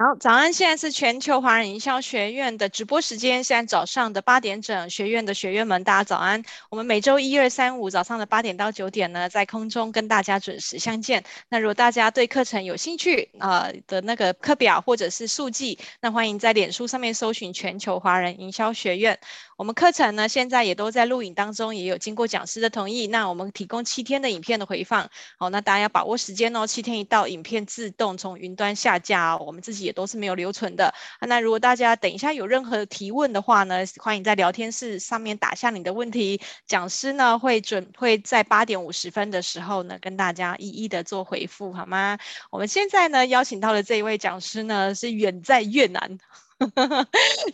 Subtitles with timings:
[0.00, 0.52] 好，早安！
[0.52, 6.40] 现在是全球华人营销学院的直播时间，现在早上的八点整，学院的学员们，大家早安！
[6.70, 11.24] 我们每周一、二、三、五早上的八点到九点呢，在空中跟大家准时相见。
[11.48, 19.18] 那如果大家对课程有兴趣啊、的那个课表或者是速记，那欢迎在脸书上面搜寻全球华人营销学院。
[19.56, 23.08] 我们课程呢，现在也都在录影当中，也有经过讲师的同意。
[23.08, 26.64] 那我们提供七天的影片的回放，好，那大家要把握时间哦。
[26.64, 29.42] 七天一到，影片自动从云端下架哦。
[29.44, 30.92] 我们自己也都是没有留存的。
[31.20, 42.18] 那如果大家等一下有任何提问的话呢，欢迎在聊天室上面打下你的问题，讲师呢会准会在八点五十分的时候呢跟大家一一的做回复，好吗？
[42.50, 46.18] 我们现在呢邀请到的这一位讲师呢是远在越南。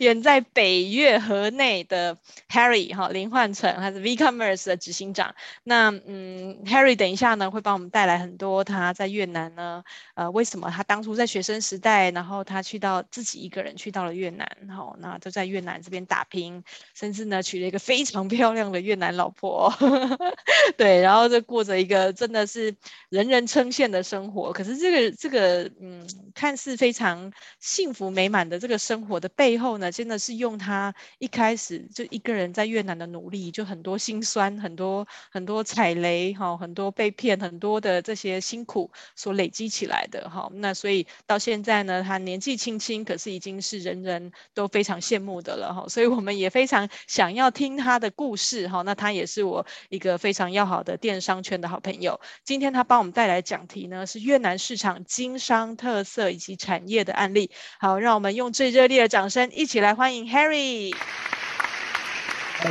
[0.00, 2.16] 远在北越河内的
[2.48, 5.34] Harry 哈林焕成，他是 VCommerce 的执行长。
[5.62, 9.84] 那嗯，Harry 等一下呢会帮我们带来很多他在越南呢，
[10.14, 16.62] 呃，为什么他当初在学生时代，然后他去到自己一个人去到了越南，然后那就在越南这边打拼，
[16.94, 19.72] 甚至呢娶了一个非常漂亮的越南老婆，
[20.78, 22.74] 对，然后就过着一个真的是
[23.10, 24.52] 人人称羡的生活。
[24.52, 40.48] 可是这个这个嗯，看似非常幸福美满的这个生生活的背后呢，真的是用他一开始就一个人在越南的努力，就很多辛酸，很多很多踩雷哈，很多被骗，很多的这些辛苦所累积起来的哈。
[40.54, 45.88] 那所以到现在呢，他年纪轻轻，可是已经是人人都非常羡慕的了哈。
[45.88, 48.82] 所以我们也非常想要听他的故事哈。
[48.82, 52.20] 那他也是我一个非常要好的电商圈的好朋友。
[52.44, 57.50] 今天他帮我们带来讲题呢，是越南市场经商特色以及产业的案例。
[57.80, 60.94] 好，让我们用最热热烈的掌声，一起来欢迎 Harry。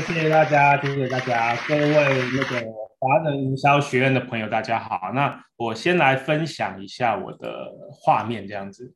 [0.06, 1.90] 谢谢大家，谢谢大家，各位
[2.36, 5.12] 那个华人营销学院的朋友，大家好。
[5.16, 8.94] 那我先来分享一下我的画面，这样子。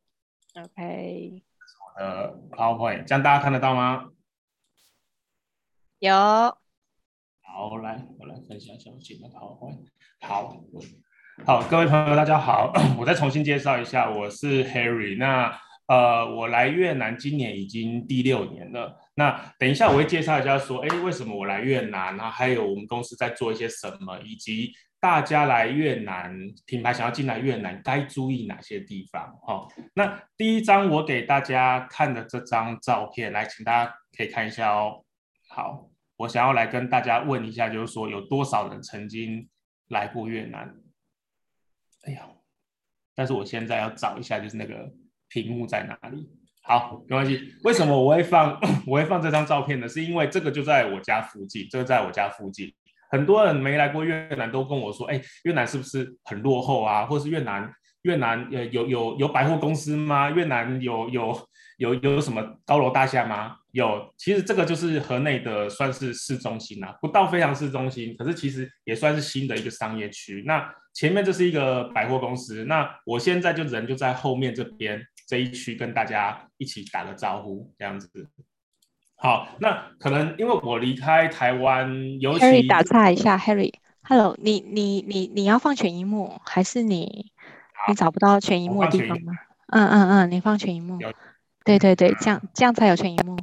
[0.61, 1.41] OK。
[1.97, 4.09] 我的 PowerPoint，这样大家看得到吗？
[5.97, 6.13] 有。
[6.13, 9.87] 好，来，我来分享一下我的 PowerPoint。
[10.21, 10.55] 好，
[11.47, 12.71] 好，各位朋友，大家好。
[12.99, 15.17] 我再重新介绍一下，我是 Harry。
[15.17, 18.99] 那呃，我来越南今年已经第六年了。
[19.15, 22.15] 那等一下我会介绍一下，说，哎，为什么我来越南？
[22.17, 29.33] 然后还有我们公司在做一些什么，以及大家来越南品牌想要进来越南该注意哪些地方？
[29.47, 35.05] 哦，那第一张我给大家看的这张照片，来，请大家可以看一下哦。
[35.47, 39.47] 好，我想要来跟大家问一下，就是说有多少人曾经
[39.87, 40.75] 来过越南？
[42.03, 42.27] 哎呀，
[43.15, 44.91] 但是我现在要找一下，就是那个。
[45.29, 46.29] 屏幕在哪里？
[46.63, 47.53] 好，没关系。
[47.63, 49.87] 为什么我会放 我会放这张照片呢？
[49.87, 52.69] 是因为这个就在我家附近，这个在我家附近。
[53.09, 57.05] 很多人没来过越南都跟我说：“哎，越南是不是很落后啊？
[57.05, 57.71] 或是越南
[58.01, 60.29] 越南有有有有百货公司吗？
[60.29, 70.43] 越南有有有有什么高楼大厦吗？”有，其实这个就是河内的算是市中心啊，不到非常市中心，可是其实也算是新的一个商业区。
[70.45, 75.01] 那前面这是一个百货公司，那我现在就人就在后面这边。
[75.27, 78.29] 这一区跟大家一起打个招呼，这样子。
[79.17, 87.31] 好，那可能因为我离开台湾，尤其 Harry 打岔一下，Harry，Hello，你你你你要放全荧幕，还是你
[87.89, 89.33] 你找不到全荧幕的地方吗？
[89.67, 90.97] 嗯嗯嗯，你放全荧幕。
[91.65, 93.37] 对对对，这样这样才有全荧幕。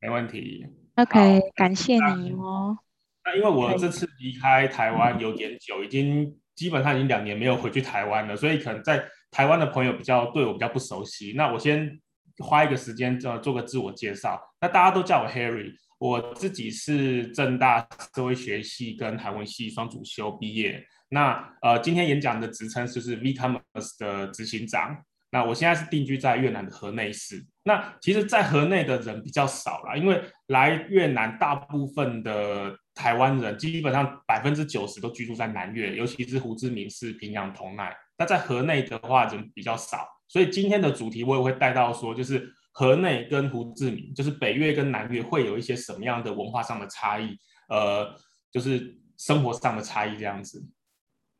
[0.00, 0.64] 没问题。
[0.94, 2.78] OK，感谢你哦。
[3.24, 9.04] 那因为我这次离开台湾有点久，已经基本上已经两年没有回去台湾了，所以可能在。
[9.30, 12.00] 台湾的朋友比较对我比较不熟悉，那我先
[12.38, 14.40] 花一个时间做做个自我介绍。
[14.60, 20.84] 那大家都叫我 Harry，我自己是政大社会学系跟台文系双主修毕业。
[21.10, 24.96] 那呃，今天演讲的职称就是 VCommerce 的执行长。
[25.30, 27.44] 那我现在是定居在越南的河内市。
[27.64, 37.94] 那其实，在河内的人比较少啦，因为来越南大部分的台湾人基本上百分之九十都居住在南越，尤其是胡志明市、平阳、同奈。
[38.18, 47.38] 那在河内的话人比较少，所以今天的主题我也会带到说，就是河内跟胡志明，就是北越跟南越会有一些什么样的文化上的差异，
[47.68, 48.12] 呃，
[48.50, 50.66] 就是生活上的差异这样子。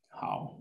[0.08, 0.58] 好，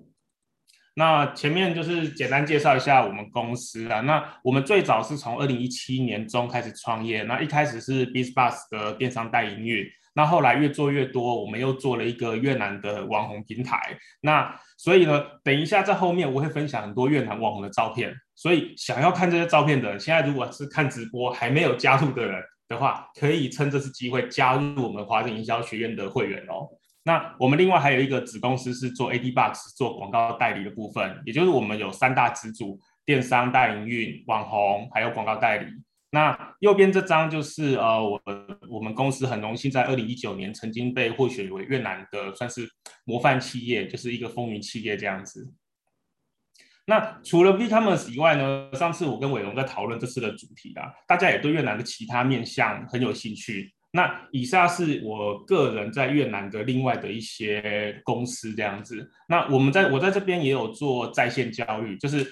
[0.95, 9.87] 那前面就是简单介绍一下我们公司啊，那我们最早是从二零一七年中开始创业，那一开始是 BizBus 的电商代营运。
[10.17, 13.79] 那后来越做越多，我们又做了一个越南的网红平台。
[14.21, 18.11] 那所以呢，等一下在后面我会分享很多越南网红的照片。
[18.33, 26.67] 所以想要看这些照片的人，现在如果是看直播还没有加入的人的话，可以趁这次机会加入我们华人营销学院的会员哦。
[27.03, 32.79] 那我们另外还有一个子公司是做 AD Box 做广告代理的部分，也就是我们有三大支柱。
[33.05, 35.67] 电商代营运、网红，还有广告代理。
[36.11, 38.21] 那右边这张就是呃，我
[38.69, 42.69] 我们公司很荣幸在二零一九年曾经被获选为越南的算是
[43.03, 45.53] 模范企业，就是一个风云企业这样子。
[46.85, 53.73] 那除了 VCommerce 以外呢，上次我跟伟龙在讨论这次的主题啦，大家也对越南的其他面向很有兴趣。
[53.91, 59.11] 那以下是我个人在越南的另外的一些公司这样子。
[59.27, 62.25] 那我们在我在这边也有做在线教育，就是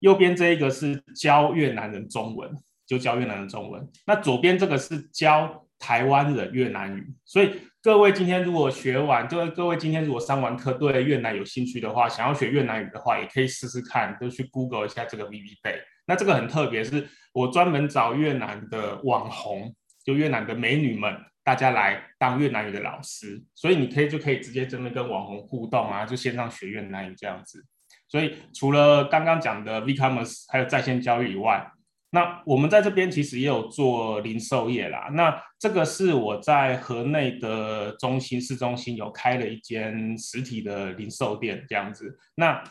[0.00, 2.50] 右边这一个是教越南人中文。
[2.92, 7.50] 就教越南的中文，那左边这个是教台湾人越南语，所以
[7.80, 15.80] 各位今天如果学完，就是各位今天如果上完课对越南有兴趣的话，想要学越南语的话，也可以试试看，就去 Google 一下这个 VBBay。
[16.04, 19.74] 那这个很特别，是我专门找越南的网红，
[20.04, 27.64] 就越南的美女们，大家来当越南语的老师，所以你可以就可以直接真的跟网红互动啊，就线上学越南语这样子。
[28.08, 31.66] 所以除了刚刚讲的 VCOMS，还有在线教育以外，
[32.14, 35.08] 那我们在这边其实也有做零售业啦。
[35.14, 42.18] 那这个是我在河内的中心市中心有开了一间实体的零售店这样子。
[42.34, 42.62] 那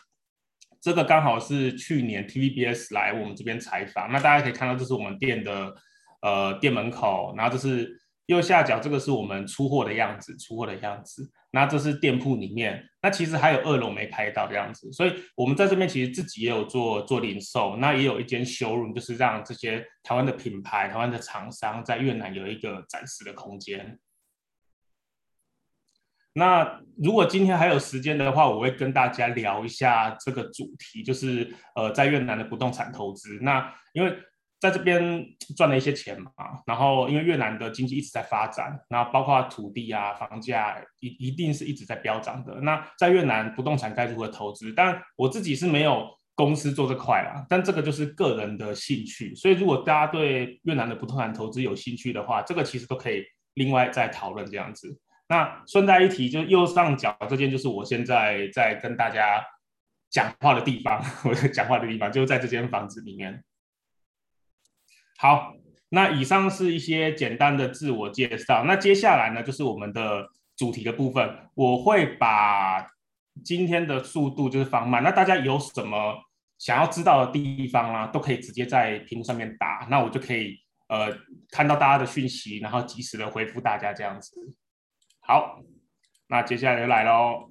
[0.79, 5.75] 这个刚好是去年 TVBS 来我们这边采访，那大家可以看到这是我们店的
[6.21, 8.00] 呃店门口，然后这是
[8.31, 11.29] 右下角这个是我们出货的样子，出货的样子。
[11.51, 23.99] 那这是店铺里面，那其实还有二楼没拍到这样子，所以我们在这边其实自己也有做做零售，那也有一间 showroom，就是让这些台湾的品牌、台湾的厂商在越南有一个展示的空间。
[26.33, 33.37] 那如果今天还有时间的话，我会跟大家聊一下这个主题，就是呃在越南的不动产投资。
[33.41, 34.17] 那因为
[34.61, 35.25] 在这边
[35.57, 36.31] 赚了一些钱嘛，
[36.67, 42.61] 然后因为越南的经济一直在发展，然后包括土地啊、房价一一定是一直在飙涨的。
[42.61, 44.71] 那在越南不动产该如何投资？
[44.71, 49.33] 但我自己是没有公司做这块啦，但这个就是个人的兴趣。
[49.33, 53.23] 所以如果大家对越南的不动产投资有兴趣的话，这个其实都可以
[53.55, 54.95] 另外再讨论这样子。
[55.27, 59.43] 那顺带一提，就右上角这间就是我现在在跟大家
[60.11, 63.43] 讲话的地方， 我讲话的地方就在这间房子里面。
[65.21, 65.53] 好，
[65.89, 68.63] 那以上是一些简单的自我介绍。
[68.63, 71.47] 那接下来呢，就是我们的主题的部分。
[71.53, 72.87] 我会把
[73.45, 75.03] 今天的速度就是放慢。
[75.03, 76.15] 那大家有什么
[76.57, 80.57] 想要知道的地方啊，都可以直接在屏幕上面打，那我就可以
[80.87, 81.15] 呃
[81.51, 84.55] 看到大家的讯息，然后及时的回复大家这样子。
[85.19, 85.59] 好，
[86.29, 87.47] 那接下来就来喽。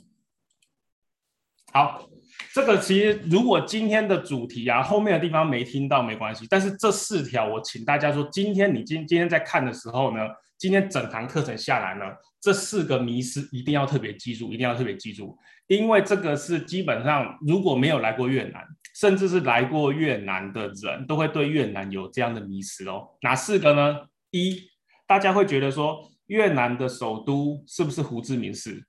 [1.73, 2.10] 好。
[2.53, 6.47] 这个其实，如果今天的主题啊，后面的地方没听到没关系。
[6.51, 10.23] 但是这四条，我请大家说，今天你今今天在看的时候呢，
[10.59, 12.05] 今天整堂课程下来呢，
[12.41, 15.39] 这四个迷思一定要特别记住，一定要特别记住，
[15.69, 18.65] 因为这个是基本上如果没有来过越南，
[18.97, 23.09] 甚至是来过越南的人都会对越南有这样的迷思哦。
[23.23, 24.01] 哪四个呢？
[24.33, 24.61] 一，
[25.07, 28.85] 大家会觉得说越南的首都是不是胡志明市？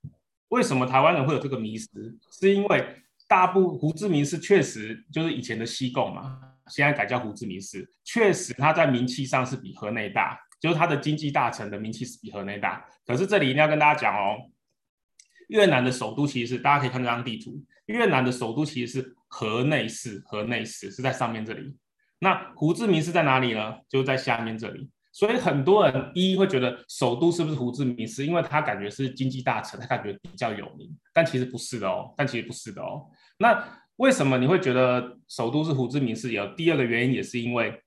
[0.49, 1.87] 为什么台湾人会有这个迷思？
[2.39, 2.85] 是因为
[3.31, 6.37] 大部胡志明市确实就是以前的西贡嘛，
[6.67, 12.85] 现在改叫胡志明市，确实它在名气上是比河内大，就是它的经济大城的名气是比河内大。
[13.05, 14.35] 可是这里一定要跟大家讲哦，
[15.47, 21.73] 越南的首都其实是大家可以看这张地图，越南的首都其实是河内市，河内市是在上面这里。
[22.19, 23.77] 那胡志明市在哪里呢？
[23.87, 24.89] 就在下面这里。
[25.13, 28.25] 所以很多人一会觉得首都是不是胡志明市？
[28.25, 33.05] 因为他感觉是经济大城，他感觉比较有名，但其实不是的哦，但其实不是的哦。
[33.41, 36.31] 那为什么你会觉得首都是胡志明市？
[36.31, 37.81] 有第二个原因，也是因为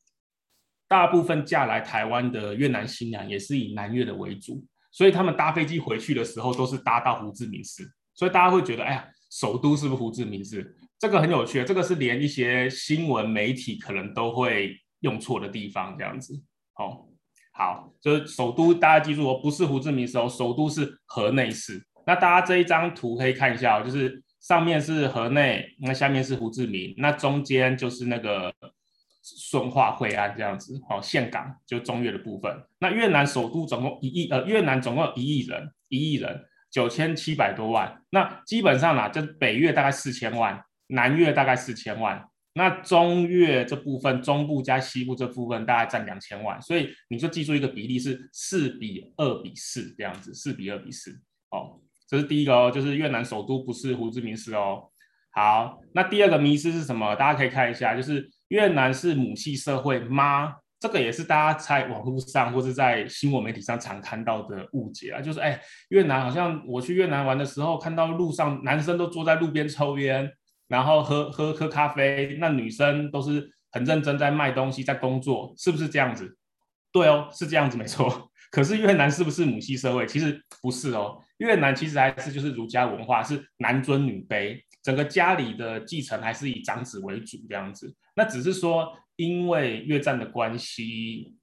[0.88, 10.76] 大部分嫁来台湾的越南新娘也是以南越的为主，所以他们搭飞机回去的时候都是搭到胡志明市，所以大家会觉得，哎呀，首都是不是胡志明市？
[10.98, 16.34] 这个很有趣，这个是连一些新闻媒体可能都会用错的地方，这样子。
[16.78, 17.06] 哦，
[17.52, 21.86] 好，就是首都，大家记住哦，不是胡志明市哦，首都是河内市。
[22.06, 24.23] 那大家这一张图可以看一下哦，就是。
[24.46, 28.52] 上面是河内，那下面是胡志明，那中间就是那个
[29.22, 32.54] 顺化惠安这样子，哦，岘港就中越的部分。
[32.78, 38.02] 那越南首都总共一亿，呃，越南总共一亿人，一亿人九千七百多万。
[38.10, 42.22] 那基本上呢，就北越大概四千万，南越大概四千万，
[42.52, 46.60] 那中越这部分，中部加西部这部分大概占两千万。
[46.60, 51.80] 所以你就记住一个比例是四比二比四这样子，四比二比四，哦。
[52.06, 54.84] 这是第一个哦，就是越南首都不是胡志明市哦。
[55.30, 57.14] 好，那第二个迷思是什么？
[57.16, 60.54] 大家可以看一下，就是越南是母系社会吗？
[60.78, 65.20] 这个也是大家在网络上或是在新闻媒体上常看到的误解啊。
[65.20, 65.58] 就是哎，
[65.88, 70.30] 越南好像我去越南玩的时候，看到路上男生都坐在路边抽烟，
[70.68, 76.36] 然后喝喝喝咖啡，那女生都是很认真在卖东西，在工作，是不是这样子？
[76.92, 78.30] 对哦，是这样子没错。
[78.54, 80.06] 可是越南是不是母系社会？
[80.06, 87.92] 其实不是哦，越南其实还是就是儒家文化，是男尊女卑，整个家里的继承还是以长子为主这样子。
[88.14, 91.34] 那只是说，因为越战的关系，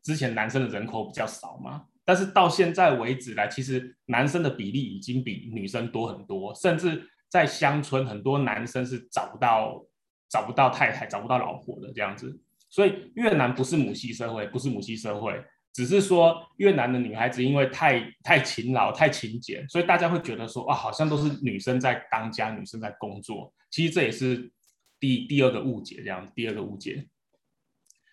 [0.00, 9.84] 之前男生的人口比较少嘛，但是到现在为止来，其实男生的比例已经比女生多很多，甚至在乡村，很多男生是找不到
[10.28, 12.40] 找不到太太、找不到老婆的这样子。
[12.68, 15.44] 所以越南不是母系社会，不是母系社会。
[15.72, 23.52] 只是说越南的女孩子因为太太勤劳、太勤俭，所以大家会觉得说，啊，好像都是女生在当家，女生在工作。
[23.70, 24.50] 其实这也是
[24.98, 27.06] 第第二个误解，这样第二个误解。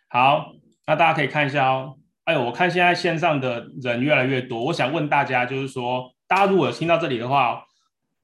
[0.07, 0.53] 好，
[0.85, 1.97] 那大家可以看一下哦。
[2.25, 7.65] 哎呦，我看现在线上的人越来越多，我想问大家，就是说，大家如果有听到这里的话，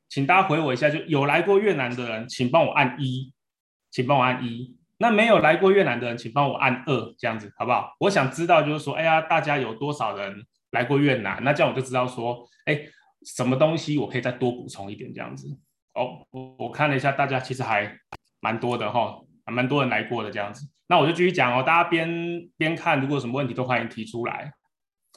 [0.09, 3.33] 请大家回我一下，就有来过越南的人，请帮我按一，
[3.89, 4.77] 请帮我按一。
[5.03, 7.93] 那没有来过越南的人，请帮我按二，这样子好不好？
[7.99, 10.33] 我想知道，就是说，哎呀，大家有多少人
[10.71, 11.43] 来过越南？
[11.43, 12.79] 那这样我就知道说，哎，
[13.25, 15.49] 什么东西我可以再多补充一点，这样子。
[15.93, 17.93] 哦，我我看了一下，大家其实还
[18.39, 19.13] 蛮多的哈，
[19.45, 20.65] 还蛮多人来过的这样子。
[20.87, 22.09] 那我就继续讲哦，大家边
[22.55, 24.53] 边看，如果有什么问题都欢迎提出来。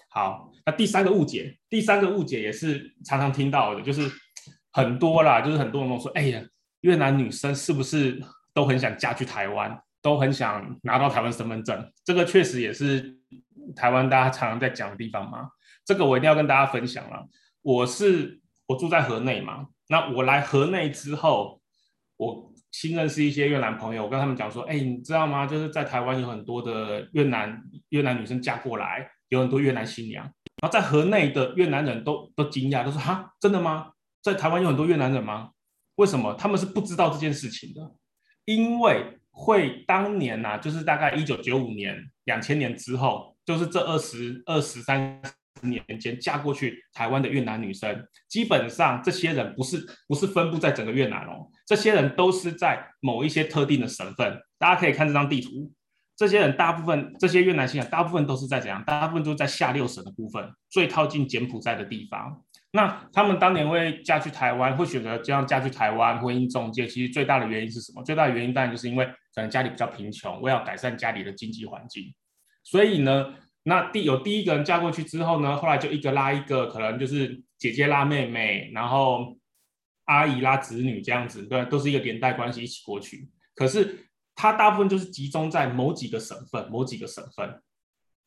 [0.09, 4.11] 好，那第三个误解，第三个误解也是常常听到的，就是
[4.73, 6.43] 很多啦，就是很多人跟我说，哎呀，
[6.81, 8.21] 越南女生是不是？
[8.56, 11.92] 都很想嫁去台湾，都很想拿到台湾身份证。
[12.02, 13.14] 这个确实也是
[13.76, 15.50] 台湾大家常常在讲的地方嘛。
[15.84, 17.28] 这个我一定要跟大家分享了。
[17.60, 21.60] 我是我住在河内嘛，那我来河内之后，
[22.16, 25.46] 我新认识一些越南朋友，我跟他们讲说，哎，你知道吗？
[25.46, 30.25] 就是在台湾有很多的越南越南女生嫁过来，有很多越南新娘。
[30.62, 33.90] 然后在河内的越南人都都惊讶，都说哈，真的吗？
[34.22, 35.50] 在台湾有很多越南人吗？
[35.96, 36.32] 为什么？
[36.34, 37.82] 他们是不知道这件事情的。
[38.47, 45.21] 因为会当年呐、啊，就是大概一九九五年、两千年之后，就是这二十二十三
[45.61, 54.41] 年间嫁过去台湾的越南女生，基本上这些人不是不是分布在整个越南哦，这些人都是在某一些特定的省份。
[54.59, 55.71] 大家可以看这张地图，
[56.17, 58.83] 这些人大部分这些越南新人大部分都是在怎样？
[58.87, 62.43] 大部分都在下六省的部分，最靠近柬埔寨的地方。
[62.76, 68.04] 那他们当年会嫁去台湾，会选择这样嫁去台湾，婚姻中介，其实最大的原因是什么？
[68.04, 72.14] 最大的原因当然就是因为可能家里比较贫穷，我要改善家里的经济环境。
[72.62, 79.38] 所以呢，那第有第一个人嫁过去之后呢，后来就一个拉一个，可能就是姐姐拉妹妹，然后
[80.04, 83.26] 阿姨拉侄女这样子，对，都是一个连带关系一起过去。
[83.54, 87.62] 可是他大部分就是集中在某几个省份，某几个省份，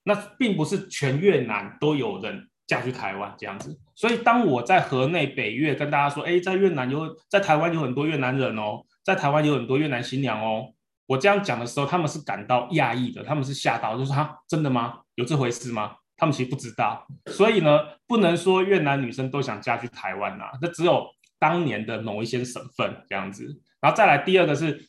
[0.02, 2.49] 那并不是全越南都有人。
[2.70, 10.72] 嫁去台湾这样子，所以当我在河内北越跟大家说，哎，在越南有，在台湾有很多越南人哦，在台湾有很多越南新娘哦，
[11.08, 15.00] 我这样讲的时候，他们是感到讶异的，他们是吓到，就是哈，真的吗？
[15.16, 15.96] 有这回事吗？
[16.16, 21.08] 他们其实不知道，所以呢，不能说越南女生都想嫁去台湾呐、啊，那只有
[21.40, 24.88] 当年的某一些省份这样子，然后再来第二个是，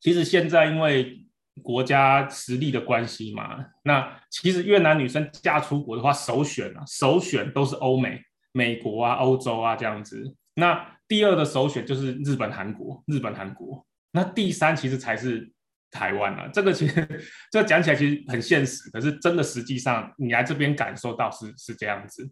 [0.00, 1.20] 其实现在因为。
[1.62, 8.20] 国家实力的关系嘛，那其实越南女生嫁出国的话，首选啊，首选都是欧美、
[8.52, 10.34] 美国啊、欧洲啊这样子。
[10.56, 13.86] 那第二的首选就是日本、韩国，日本、韩国。
[14.12, 15.50] 那第三其实才是
[15.90, 16.48] 台湾啊。
[16.52, 16.94] 这个其实
[17.50, 22.28] 这个讲起来其实很现实，可是真的实际上你来这边感受到是是这样子。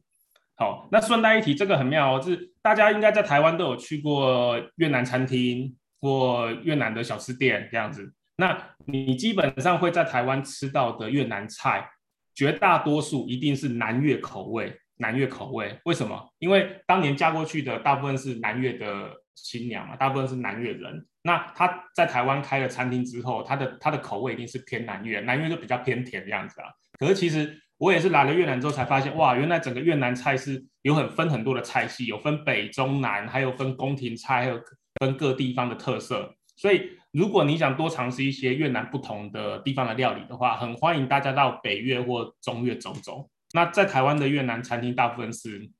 [0.56, 8.12] 好，那顺带一提，这个很妙哦，就是大家应该在台湾都有去过越南餐厅或越南的小吃店这样子。
[8.42, 11.88] 那你基本上会在台湾吃到的越南菜，
[12.34, 14.76] 绝大多数一定是南越口味。
[14.96, 16.28] 南越口味为什么？
[16.40, 21.06] 因为当年嫁过去的大部分是南越的新娘嘛，大部分是南越人。
[21.22, 26.66] 那他在台湾开了餐厅之后，他的他的口味一定是偏南越，南越就比较偏甜这样子啊。
[26.98, 34.60] 可是其实我也是来了越南之后才发现，哇，原来整个越南菜是有很分很多的菜系，有分北中南，还有分宫廷菜，还有
[34.98, 36.90] 分各地方的特色，所以。
[37.12, 43.28] 如果你想多尝试一些越南不同的地方的料理的话，很欢迎大家到北越或中越走走。
[43.52, 45.70] 那在台湾的越南餐厅大部分是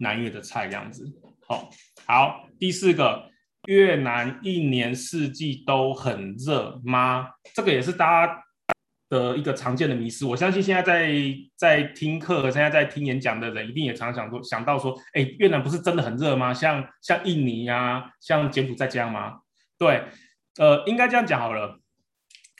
[0.00, 1.10] 南越的菜这样子。
[1.48, 1.70] 好，
[2.06, 3.30] 好，第四个，
[3.66, 7.30] 越南一年四季都很热吗？
[7.54, 8.44] 这个也是大家
[9.08, 10.26] 的一个常见的迷思。
[10.26, 11.14] 我相信现在在
[11.56, 16.52] 在听课、现在在听演讲的人，一定也常常说想到说，哎，越南不是真的很热吗？
[16.52, 19.38] 像像印尼呀、啊，像柬埔寨这样吗？
[19.78, 20.02] 对。
[20.58, 21.80] 呃，应该这样讲好了，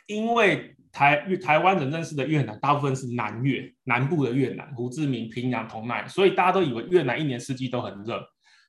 [0.06, 8.24] 因为台台湾人认识的越南大部分是南越，南部的越南，胡志明、平阳、同奈，所以大家都以为越南一年四季都很热。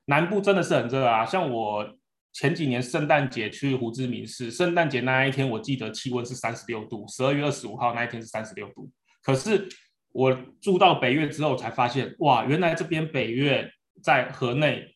[0.05, 1.87] 南部真的是很热啊，像我
[2.33, 8.91] 前几年圣诞节去胡志明市，圣诞节那一天我记得气温是三十六度，十二月二十五号那一天是三十六度。
[9.23, 9.67] 可是
[10.11, 13.67] 我住到北越之后才发现，哇，原来这边北越
[14.03, 14.95] 在河内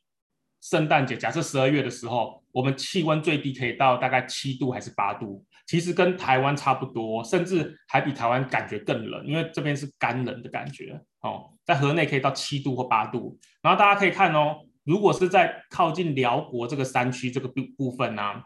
[0.62, 13.38] 圣诞节，假设十二月的时候，我们气温最低可以到大概七度还是八度，其实跟台湾差不多，甚至还比台湾感觉更冷，因为这边是干冷的感觉哦，在河内可以到七度或八度。
[13.62, 14.58] 然后大家可以看哦。
[14.86, 18.44] 如果是在靠近辽国这个山区这个部部分啊，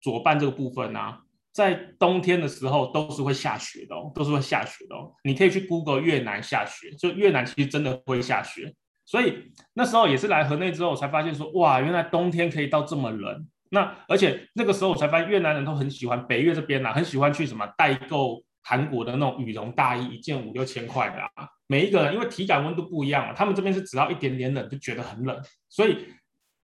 [0.00, 1.20] 左半这个部分啊，
[1.52, 5.12] 在冬天的时候都是会下雪的哦，都是会下雪的哦。
[5.22, 8.74] 你可以去 Google 越南下雪，就越南其实真的会下雪。
[9.10, 13.44] 所以那时候也是来河内之后才发现说，哇，原来冬天可以到这么冷。
[13.70, 21.48] 那而且那个时候我才发现越南人都很喜欢北越这边啊，很喜欢去什么代购韩国的那种羽绒大衣，一件五六千块的啊。
[21.66, 25.36] 每一个人因为体感温度不一样嘛，他们这边是只要一点点冷就觉得很冷，
[25.68, 26.06] 所以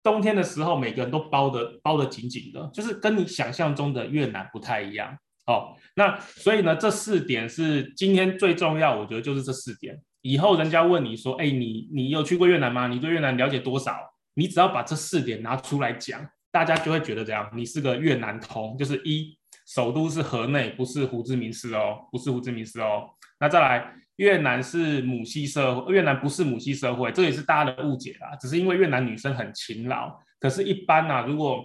[0.05, 5.75] 冬天的时候每个人都包的包的紧紧的，就是跟你想象中的越南不太一样哦。
[5.97, 10.01] 那所以呢，这四点是今天最重要，我觉得就是这四点。
[10.23, 12.87] 以后人家问你说，哎，你你有去过越南吗？
[12.87, 13.97] 你对越南了解多少？
[14.35, 23.09] 你只要把这四点拿出来讲，大家就会觉得这样，你是个越南通，就是一首都是河内，不是胡志明市哦，不是胡志明市哦。
[23.41, 23.93] 那再来。
[24.17, 28.35] 越南是母系社会，越南不是母系社会，这也是大家的误解啦。
[28.41, 31.63] 只是因为越南女生很勤劳，可是，一般啊，如果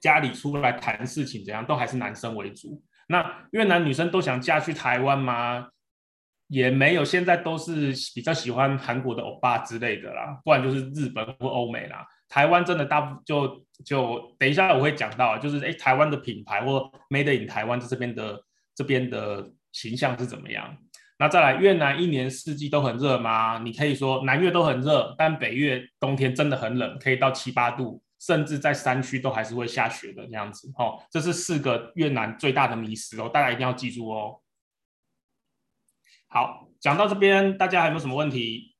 [0.00, 2.82] 家里出来谈事情怎样，都还是男生为主。
[3.06, 5.68] 那越南女生都想嫁去台湾吗？
[6.52, 12.06] 也没有，现在都是比较喜欢韩国的欧巴之类的啦，不然就是日本或欧美啦。
[12.28, 18.38] 台湾真的大部就就等一下我会讲到，就是诶，台湾的品牌或 Made in 台湾这边的
[18.74, 20.76] 这边的形象是怎么样？
[21.18, 23.58] 那再来，越南一年四季都很热吗？
[23.64, 30.70] 你可以说南越都很热，但北越冬天真的很冷，可以到七八度，甚至在山区都还是会下雪的这样子。
[30.76, 34.38] 哦，这是四个越南最大的迷思哦，大家一定要记住哦。
[36.34, 38.74] 好，讲到这边，大家还有没有什么问题？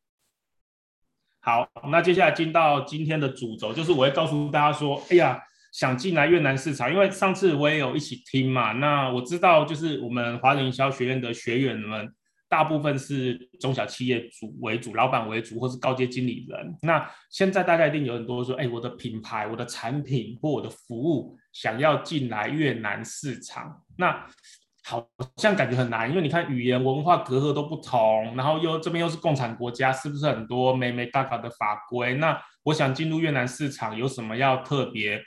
[1.41, 5.39] 好，那接下来进到今天的主轴，就是我会告诉大家说，哎呀，
[5.71, 12.11] 想进来越南市场，因为上次我也有一起听嘛，那我知道就是我们华人营销学院的学员们。
[12.49, 16.77] 大部分是中小企业主为主，老板为主，或是高阶经理人。
[16.83, 24.27] 那现在大家一定有很多说，哎，我的品牌、我的产品或我的服务想要进来越南市场，那
[24.85, 32.15] 好像感觉很难，因为你看语言文化隔阂都不同，然后又这边又是共产国家，是不是很多眉眉角角的法规？
[32.15, 35.23] 那我想进入越南市场，有什么要特别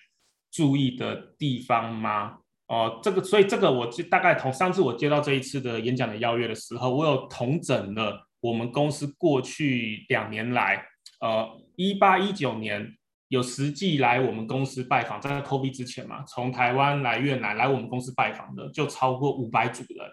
[0.51, 2.37] 注意的地方吗？
[2.67, 10.83] 哦，这个，所以这个我就大概同上次我接到这一次的演讲的邀约的时候，我有同整了我们公司过去两年来，
[11.21, 12.97] 呃，一八一九年
[13.29, 20.09] 有实际来我们公司拜访，在 COVID 之前嘛，从台湾来越南来我们公司拜访的就超过五百组人，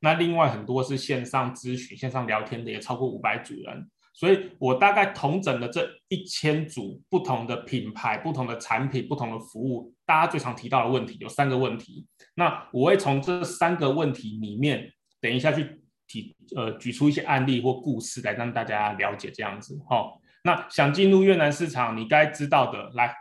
[0.00, 3.90] 那另外很多是线上咨询、线上聊天的也超过五百组人。
[4.16, 12.06] 所以我大概统整了这一千组不同的品牌、不同的产品、不同的服务，大家最常提到的问题有三个问题。
[12.36, 14.88] 那我会从这三个问题里面，
[15.20, 19.76] 等一下去提呃举出一些案例或故事来让大家了解这样子。
[19.88, 23.14] 好，那想进入越南市场，你该知道的，来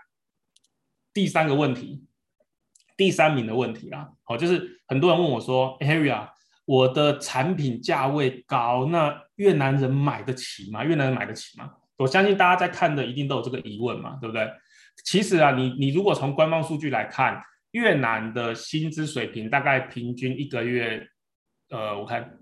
[1.14, 2.06] 第三个问题，
[2.96, 4.12] 第三名的问题啦。
[4.24, 6.30] 好，就是很多人问我说，Harry 啊。
[6.66, 10.82] 我的产品价位高，那越南人买得起吗？
[10.82, 11.70] 越南人买得起吗？
[11.98, 14.50] 我相信大家在看的一定都有这个疑问嘛，对不对？
[15.04, 21.06] 其实啊，你你如果从官方数据来看，越南的薪资水平大概平均一个月，
[21.70, 22.38] 呃，我看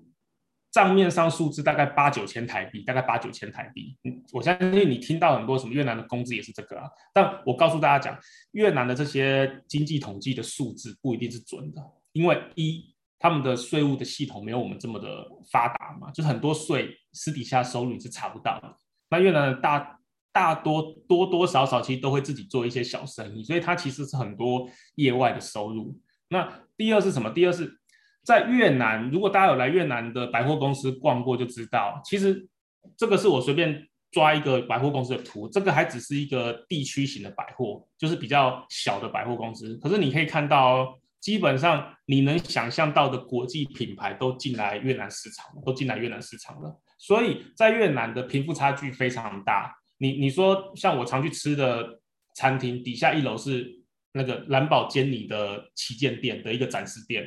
[0.72, 3.98] 账面上数字大概八九千台币，大概八九千台币。
[4.32, 8.20] 我相信你听到很多什么越南的工资也是这个啊，但我告诉大家讲，
[8.52, 11.82] 越南的这些经济统计的数字不一定是准的，
[12.14, 12.90] 因为一。
[13.24, 15.08] 他们的税务的系统没有我们这么的
[15.52, 18.76] 发达嘛，就很多税私底下收入你是查不到的。
[19.12, 20.00] 那越南的大
[20.32, 25.96] 大多多多少少其实都会自己做一些小生意，所以它其实是很多业外的收入。
[26.30, 27.30] 那第二是什么？
[27.30, 27.80] 第二是
[28.24, 32.48] 在越南，如果大家有来越南的百货公司逛过就知道，其实
[32.96, 39.76] 这个是我随便抓一个百货公司的图，这个还只是一个地区型的百货，就是比较小的百货公司。
[39.78, 40.98] 可是你可以看到。
[41.22, 46.82] 基本上你能想象到的国际品牌都进来越南市场，都进来越南市场了。
[46.98, 49.72] 所以在越南的贫富差距非常大。
[50.00, 52.02] 你你说像我常去吃的
[52.34, 53.72] 餐厅，底下一楼是
[54.14, 57.24] 那个蓝宝坚尼的旗舰店的一个展示店。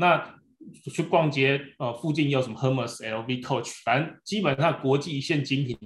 [0.00, 0.34] 那
[0.94, 5.78] 去逛街，呃，附近有什么 Hermes、LV、Coach，反正基本上国际一线精品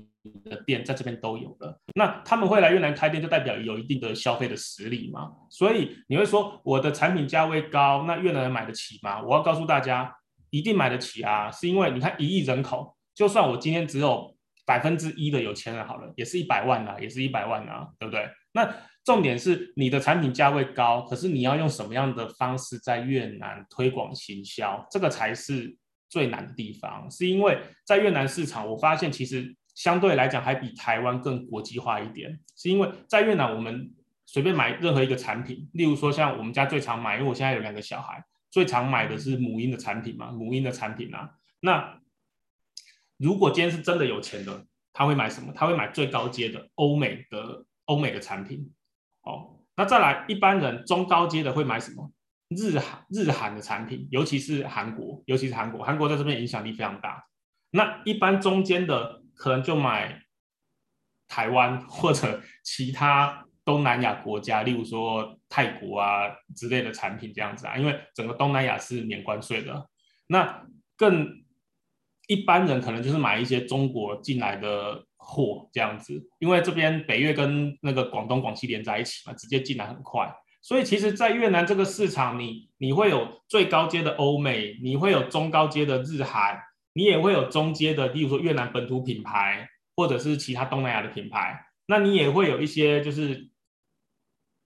[0.45, 1.81] 的店在这边都有的。
[1.95, 5.33] 那他们会来越南开店，就代表有一定的消费的实力嘛。
[5.51, 9.23] 所以你会说我的产品价位高，那越南人买得起吗？
[9.23, 10.15] 我要告诉大家，
[10.51, 11.51] 一定买得起啊！
[11.51, 18.29] 是因为你看一亿人口，就算我今天只有百分之一的有钱人好了，也是一百万啊，也是一百万啊，对不对？
[18.53, 18.73] 那
[19.05, 25.77] 重点是你的产品价位高，可是你要用什么样的方式在越南推广行销，这个才是
[26.09, 27.11] 最难的地方。
[27.11, 32.41] 是因为在越南市场，我发现其实相对来讲还比台湾更国际化一点。
[32.57, 33.93] 是因为在越南，我们
[34.25, 41.31] 随便买任何一个产品，例如说像我们家最常买，因为我现在有两个小孩，最常买的是母婴的产品嘛，母婴的产品啊。
[41.61, 42.01] 那
[43.19, 44.65] 如果今天是真的有钱的，
[44.95, 45.53] 他会买什么？
[45.55, 48.73] 他会买最高阶的欧美的欧美的产品。
[49.25, 52.13] 哦，那再来一般人中高阶的会买什么？
[52.51, 57.25] 日韩日韩的产品，尤其是韩国，尤其是韩国，韩国在这边影响力非常大。
[57.71, 60.23] 那一般中间的可能就买
[61.27, 69.89] 台湾或者其他东南亚国家，例如说泰国啊之类的产品这样子啊，因为整个东南亚是免关税的。
[70.27, 71.45] 那更
[72.29, 75.07] 一般人可能就是买一些中国进来的。
[75.27, 80.31] 货这样子，因为这边北越跟那个广东、广西连在一起嘛，直接进来很快，
[80.63, 86.59] 所以其实，在越南这个市场，你你会有最高阶的欧美，你会有中高阶的日韩，
[86.93, 93.51] 你也会有中阶的，例如说越南本土品牌，或者是其他东南亚的品牌，那你也会有一些就是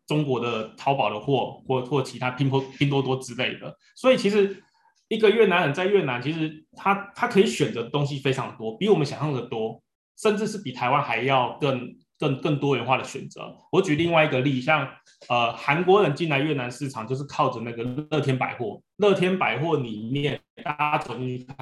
[0.06, 4.62] 中国的淘宝的货，或或其他拼多拼多多之类的，所以其实
[5.08, 9.82] 一个越南人在越南，其实他他可以选择的东西非常多，比我们想象的多。
[10.20, 13.54] 甚至是比台湾还要更更更多元化的选择。
[13.70, 14.88] 我举另外一个例，像
[15.28, 18.82] 呃韩国人进来越南市场，就是靠着那个乐天百货。
[18.96, 21.56] 乐天百货里面，大家走进去看，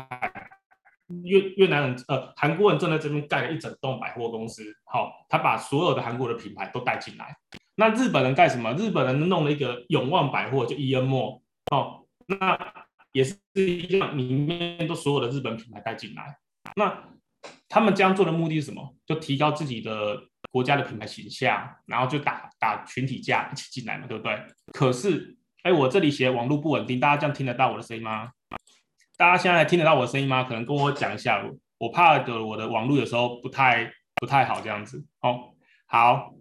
[1.24, 4.64] 越越南人呃韩国人正在这边盖了一整栋百货公司。
[4.84, 7.36] 好，他把所有的韩国的品牌都带进来。
[7.74, 8.72] 那日本人干什么？
[8.72, 11.42] 日本人弄了一个永旺百货，就 EM Mall。
[11.70, 12.58] 哦，那
[13.12, 16.38] 也是一样，里面都所有的日本品牌带进来。
[16.74, 17.04] 那
[17.68, 18.94] 他们这样做的目的是什么？
[19.04, 20.16] 就提高自己的
[20.52, 24.40] 国家的品牌形象，然后就打打群体价一起进来嘛，对不对？
[24.72, 28.30] 可是，哎，我这里写网络不稳定，大家这样听得到我的声音吗？
[29.16, 30.44] 大家现在听得到我的声音吗？
[30.44, 31.44] 可能跟我讲一下，
[31.78, 35.04] 我怕的我的网络有时候不太不太好这样子。
[35.22, 35.54] 哦，
[35.86, 36.34] 好，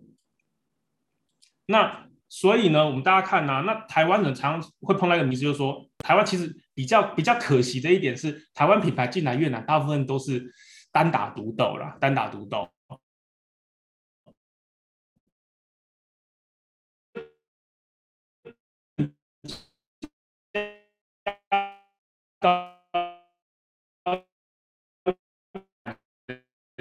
[1.65, 10.53] 那所以呢，我们大家看呢、啊，那台湾人常常会碰到一个迷思，就是说，台湾其实比较比较可惜的一点是，台湾品牌进来越南，大部分都是。
[10.95, 12.71] 单打独斗啦，单打独斗。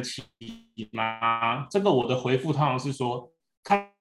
[0.01, 1.67] 起吗？
[1.69, 3.93] 这个我的回复通常是说，看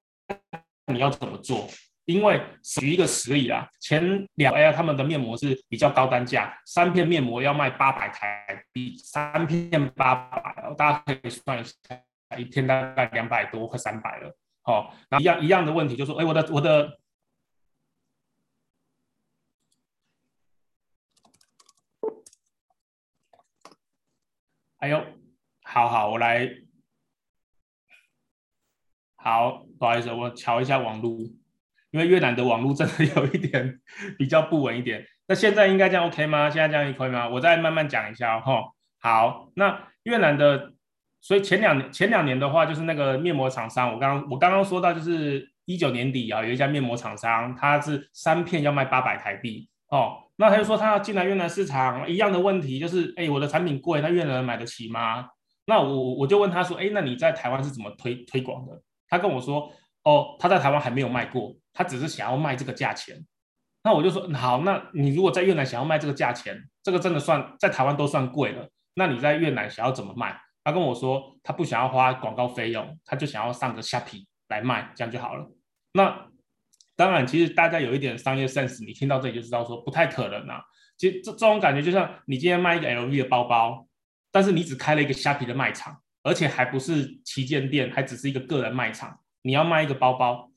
[0.93, 1.67] 你要怎么做。
[2.05, 14.35] 因为举一个实例啦，前两 L 他们的面膜是比较高单价，三片面膜要卖八百台币，三片八百，大家可以算一下，一天大概两百多快三百了。
[14.63, 16.99] 哦，那一样一样的问题就是说，哎，我的我的，
[24.79, 25.05] 哎呦，
[25.63, 26.49] 好好，我来，
[29.15, 31.33] 好，不好意思，我调一下网路。
[31.93, 33.79] 因为越南的网络真的有一点
[34.17, 36.49] 比较不稳一点，那现在应该这样 OK 吗？
[36.49, 37.29] 现在这样可以吗？
[37.29, 38.63] 我再慢慢讲一下哈。
[38.99, 40.73] 好，那越南的，
[41.21, 55.27] 所以前两年前两年的话，就是那个面膜厂商，我刚刚我刚刚说到，就是一九年底啊，有一家面膜厂商，他是三片要卖八百台币哦，那他就说他要进来越南市场，一样的问题就是，哎，我的产品贵，那越南人买得起吗？
[55.67, 58.81] 那我我就问他说，哎，那你在台湾是怎么推推广的？
[59.07, 59.71] 他跟我说，
[60.03, 61.55] 哦，他在台湾还没有卖过。
[61.73, 63.25] 他只是想要卖这个价钱，
[63.83, 68.69] 那我就说好，那你如果在越南想要卖这个价钱，这个真的算在台湾都算贵了。
[68.93, 70.39] 那你在越南想要怎么卖？
[70.63, 75.49] 他跟我说他不想要花广告费用，他就想要上个虾皮来卖，这样就好了。
[75.93, 76.27] 那
[76.95, 80.61] 当然，其实大家有一点商业 sense，你听到这里就知道说不太可能啊。
[80.95, 83.87] 其实这这种感觉就像你今天卖一个 LV 的包包，
[84.31, 90.49] 但是你只开了一个虾皮的卖场，而且还不是旗舰店，还只是一个个人卖场，你要卖一个包包。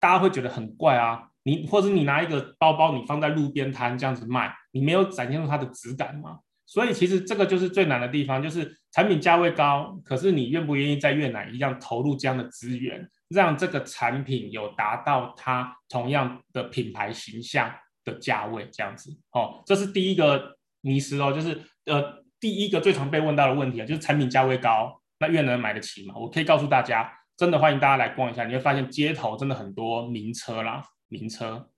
[0.00, 6.40] 大家会觉得很怪啊，你或者你拿一个包包，你放在路边摊这样子卖，你没有展现出它的质感吗？
[6.66, 17.72] 所以其实这个就是最难的地方，就是产品价位高，可是你愿不愿意在越南一样投入这样的资源，让这个产品有达到它同样的品牌形象，
[18.04, 19.16] 的价位这样子。
[19.32, 26.14] 哦，这是第一个迷失哦，就是呃第一个最常被问到的问题啊，就是产品价位高，那越南人买得起吗？
[26.16, 31.68] 我可以告诉大家，真的欢迎大家来逛一下，你会发现街头真的很多名车啦，名车。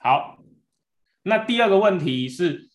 [0.00, 0.38] 好，
[1.24, 2.70] 那第二个问题是。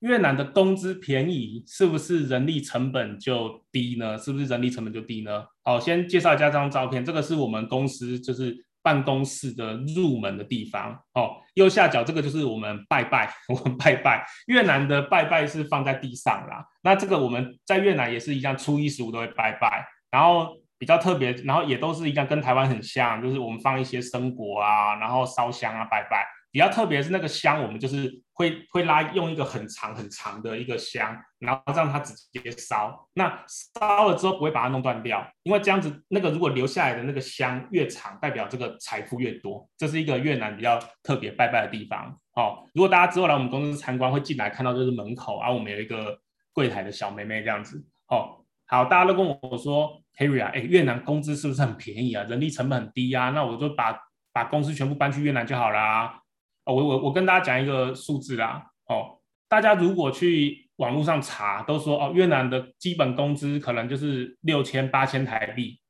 [0.00, 4.16] 越南的工资便宜，是不是人力成本就低呢？
[4.16, 5.42] 是不是人力成本就低呢？
[5.64, 10.92] 好，先介绍一下这张照片，这个是我们公司就是办公室的入门的地方。
[11.14, 14.24] 哦，右下角这个就是我们拜拜， 我们拜拜。
[14.46, 16.64] 越南的拜拜是放在地上啦。
[16.82, 19.86] 那这个我们在越南也是一样，初一十五都会拜拜。
[20.10, 26.26] 然后比较特别，然后也都是一样，跟台湾很像，就是我们放一些生果啊，然后烧香啊，拜拜。
[26.52, 33.06] 比较特别是那个香，我们就是会会拉用一个很长很长的一个香，然后让它直接烧。
[33.12, 39.68] 那烧了之后不会把它弄断掉，因为这样子那个如果留下来的那个香越长，代表这个财富越多。
[39.76, 42.18] 这是一个越南比较特别拜拜的地方。
[42.36, 46.18] 哦，如果大家之后来我们公司参观，会进来看到就是门口啊，我们有一个
[46.54, 47.84] 柜台的小妹妹这样子。
[48.08, 52.24] 哦，好，大家都跟我说，Harry 啊，哎，越南工资是不是很便宜啊？
[52.24, 53.30] 人力成本很低啊？
[53.30, 53.96] 那我就把
[54.32, 56.20] 把公司全部搬去越南就好啦。
[56.64, 65.80] 哦，我我我跟大家讲一个数字啦，哦，大家如果去网络上查，都说哦，越南的基本工资可能就是六千八千台币，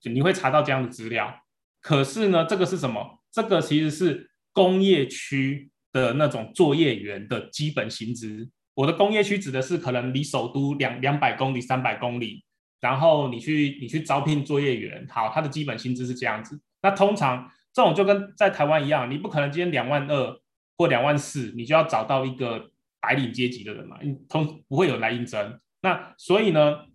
[0.00, 1.42] 就你会查到这样的资料。
[1.82, 3.20] 可是呢，这个是什么？
[3.32, 8.50] 这个其实是工业区的那种作业员的基本薪资。
[8.74, 12.44] 我的工业区指的是可能离首都两两百公里、三百公里，
[12.80, 16.60] 然后你去你去招聘作业员，好，他的基本薪资是这样子。
[16.82, 17.50] 那通常。
[17.72, 20.40] 这种就跟在台湾一样，你不可能今天两万二
[20.76, 23.96] 或两万四，你就要找到一个白领阶级的人嘛，
[24.28, 25.60] 通不会有来应征。
[25.80, 26.86] 那所以呢，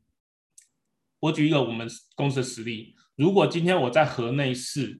[1.21, 4.99] 我举一个我们公司的实例，如果今天我在河内市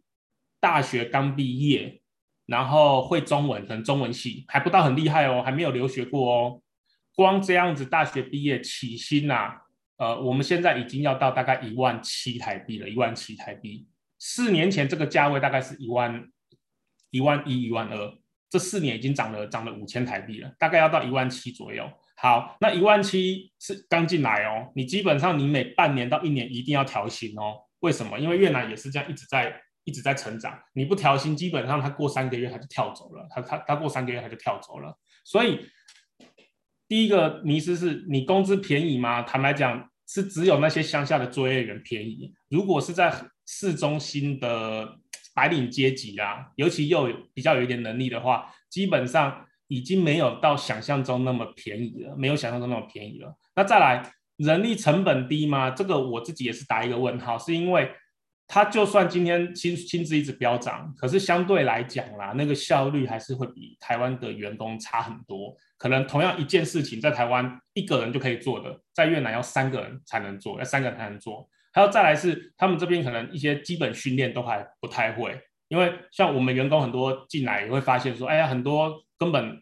[0.62, 2.02] 大学刚毕业，
[2.46, 6.62] 然后会中文，可能中文系还不到很厉害哦，还没有留学过哦，
[7.16, 9.62] 光这样子大学毕业起薪呐、啊，
[9.98, 13.88] 呃，我们现在已经要到大概一万七台币了，一万七台币。
[14.20, 16.28] 四年前这个价位大概是一万
[17.12, 18.18] 一万一一万二，
[18.50, 21.90] 这四年已经涨了涨了五千台币了，大概要到一万七左右。
[22.18, 27.58] 好，那一万七是刚进来哦，你基本上你每半年到一年一定要调薪哦。
[27.80, 28.18] 为什么？
[28.18, 34.98] 因为越南也是这样一直在一直在成长，你不调薪，基本上他过三个月他就跳走了，他他他过三个月他就跳走了。
[35.24, 35.70] 所以
[36.88, 39.24] 第一个迷思是你工资便宜吗？
[39.24, 42.34] 坦白讲，是只有那些乡下的作业员便宜。
[42.50, 43.14] 如果是在
[43.48, 44.98] 市中心的
[45.34, 53.36] 白领阶级啊，尤其又有比较有一点能力的话，基本上已经没有到想象中那么便宜了，没有想象中那么便宜了。
[53.56, 55.72] 那再来，人力成本低吗？
[55.72, 57.92] 这个我自己也是打一个问号，是因为
[58.48, 65.56] 他就算今天薪薪资一直飙涨，可是相对来讲啦，那个效率还是会比台湾的员工差很多。
[65.78, 71.50] 可能同样一件事情，在台湾一个人就可以做的，在越南要三个人才能做，要三个人才能做。
[71.74, 79.62] 还有再来是，他们这边可能一些基本训练都还不太会，因为像我们员工很多进来也会发现说，哎呀，很多根本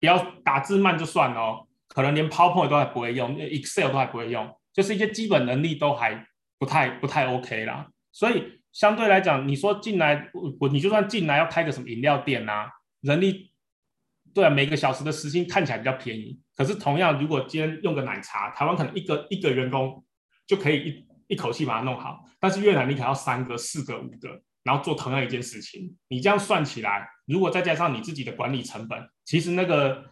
[0.00, 6.26] 不要打字慢就算了哦，可能连 PowerPoint 都还不会用，Excel 都还不会用，就是一些基本能力都还
[6.58, 7.86] 不太不太 OK 啦。
[8.16, 12.70] 所以相对来讲，你说进来我你就算进来要开个什么饮料店啊，
[13.02, 13.52] 人力
[14.32, 20.02] 对啊，每个小时的时薪看起来比较便宜，可是同样如果今天用个奶茶，台湾可能一个一个员工
[20.46, 21.06] 就可以一。
[21.28, 25.96] 一口气把它弄好，但是越南你可能要三个、四个、五个，然后做同样一件事情。
[26.06, 30.04] 你这样算起来，如果再加上你自己的管理成本，其实那个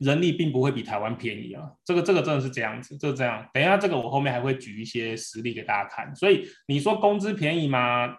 [0.00, 1.70] 人力并不会比台湾便宜啊。
[1.84, 3.48] 这个这个真的是这样子，就这样。
[3.54, 6.14] 等一下，这个我后面还会举一些实例给大家看。
[6.14, 8.16] 所以你说工资便宜吗？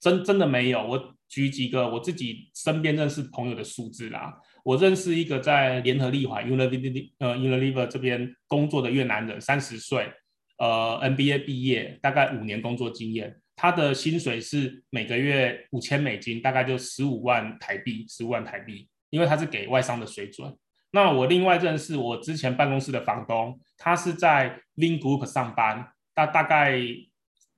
[0.00, 0.86] 真真的没有。
[0.86, 4.34] 我举几个我自己身边认识朋友的数字啦。
[4.64, 10.10] 我认识一个在联合利华 Unilever 呃 Unilever 这边工作的越南人，三十岁。
[10.58, 20.56] 呃，MBA 毕业，大概五年工作经验，他的薪水是每个月五千美金，大概就十五万台币，十五万台币，因为他是给外商的水准。
[20.92, 26.80] 那我另外认识我之前办公室的房东，他是在 Vin Group 上班，大大概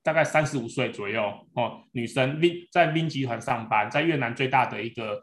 [0.03, 5.21] 大概三十五岁左右哦，女生 Vin 在 Vin 集团上班，在越南最大的一个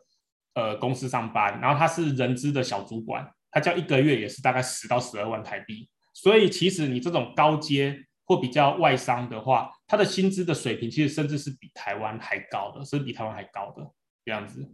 [0.54, 5.88] 呃公司上班，然后他是人资的小主管，他叫一个月也是大概十到十二万台币。
[6.14, 13.86] 所以其实你这种高阶或比较外商的话，他的薪资的水平其实甚至是比台湾还高的，是比台湾还高的
[14.24, 14.66] 这样子。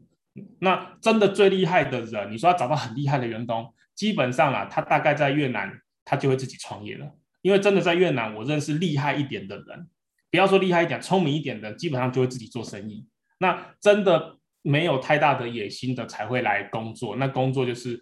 [0.61, 5.71] 那真的最厉害的人，你说要找到很厉害的员工，基本上啊，他大概在越南
[6.05, 7.11] 他就会自己创业了。
[7.43, 9.89] 因为真的在越南，我认识厉害一点的人，
[10.31, 13.05] 不要说厉害一点，聪明一点的，基本上就会自己做生意。
[13.39, 17.17] 那真的没有太大的野心的才会来工作。
[17.17, 18.01] 那工作就是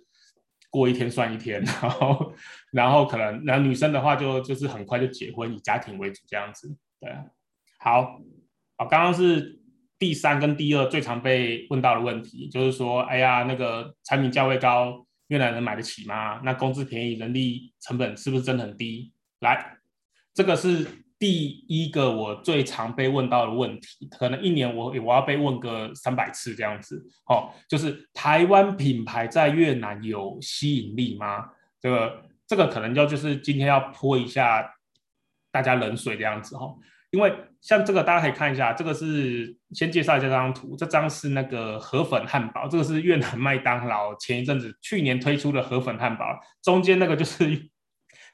[0.69, 2.35] 过一天算一天， 然后
[2.71, 6.69] 然后可能然后女生的话就就是很快就结婚，以家庭为主这样子。
[7.01, 7.11] 对，
[7.79, 8.21] 好，
[8.77, 9.60] 好，刚刚是
[10.01, 16.41] 第三跟第二最常被问到的问题，就是说，哎呀，那个产品价位高，越南人买得起吗？
[16.43, 19.13] 那工资便宜，人力成本是不是真的很低？
[19.41, 19.77] 来，
[20.35, 20.85] 这个是
[21.19, 27.01] 第一个我最常被问到的问题，可能一年我我要被问个三百次这样子。
[27.27, 31.51] 哦，就是台湾品牌在越南有吸引力吗？
[31.81, 34.69] 这个这个可能就就是今天要泼一下。
[35.53, 36.73] 大家冷水的样子哈，
[37.11, 47.69] 因为像这个大家可以看一下，这个是先介绍一下这张图，这张是那个河粉汉堡，这个是越南麦当劳前一阵子去年推出的河粉汉堡，中间那个就是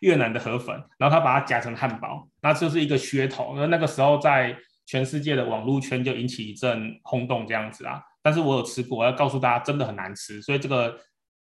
[0.00, 10.96] 越南的河粉，然后他把它夹成汉堡，那就是一个噱头，那那个时候在全世界的网络圈就引起一阵轰动这样子啊，但是我有吃过，我要告诉大家真的很难吃，所以这个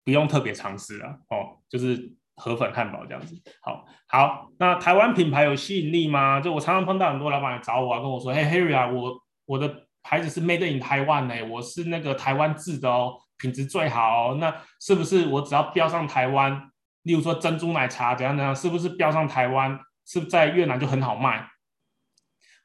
[0.03, 2.11] 不用特别尝试啊，哦，就是。
[2.39, 4.49] 河粉汉堡这样子，好好。
[4.57, 6.39] 那台湾品牌有吸引力吗？
[6.39, 9.13] 就我常常碰到很多老板来找我啊，跟我说：“嘿，Harry 啊，我
[9.45, 14.37] 我的牌子是 Made in Taiwan 呢，我是那个台湾制的哦，品质最好哦。
[14.39, 16.71] 那是不是我只要标上台湾，
[17.03, 21.45] 例如说珍珠奶茶怎样怎样，是不是标上台湾，是不是在越南就很好卖？”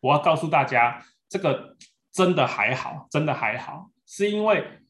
[0.01, 1.77] 我要告诉大家，这个
[2.13, 4.81] 真的还好，真的还好，是因为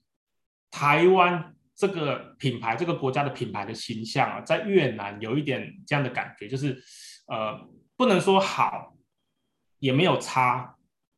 [0.71, 1.53] 台湾。
[1.77, 6.81] 这个品牌，这个国家的品牌的形象啊，在越南有一点这样的感觉，就是，
[7.27, 7.59] 呃，
[7.97, 8.95] 不能说好，
[9.81, 10.77] 也没有差，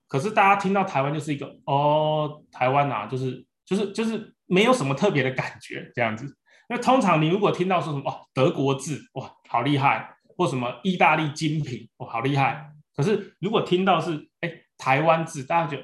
[0.08, 6.36] 可是大家听到台湾就是一个哦，台湾啊，就是就是就是没有什么特别的感觉这样子。
[6.68, 15.78] 那通常你如果听到说什么哦，德国制哇，好厉害，或什么意大利精品哦，好厉害，可是如果听到是哎台湾制，大家就。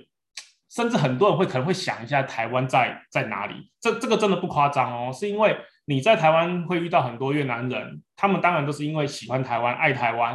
[0.74, 3.70] 甚至很多人会可能会想一下台湾在在哪里？
[3.78, 5.54] 这这个真的不夸张哦，是因为
[5.84, 10.34] 你在台湾会遇到很多越南人，他们当然都是因为喜欢台湾、爱台湾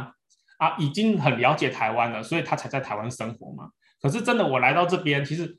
[0.58, 3.68] 啊，已经很了解台湾了，所以他才在台湾生活嘛。
[4.00, 5.58] 可是真的，我来到这边，其实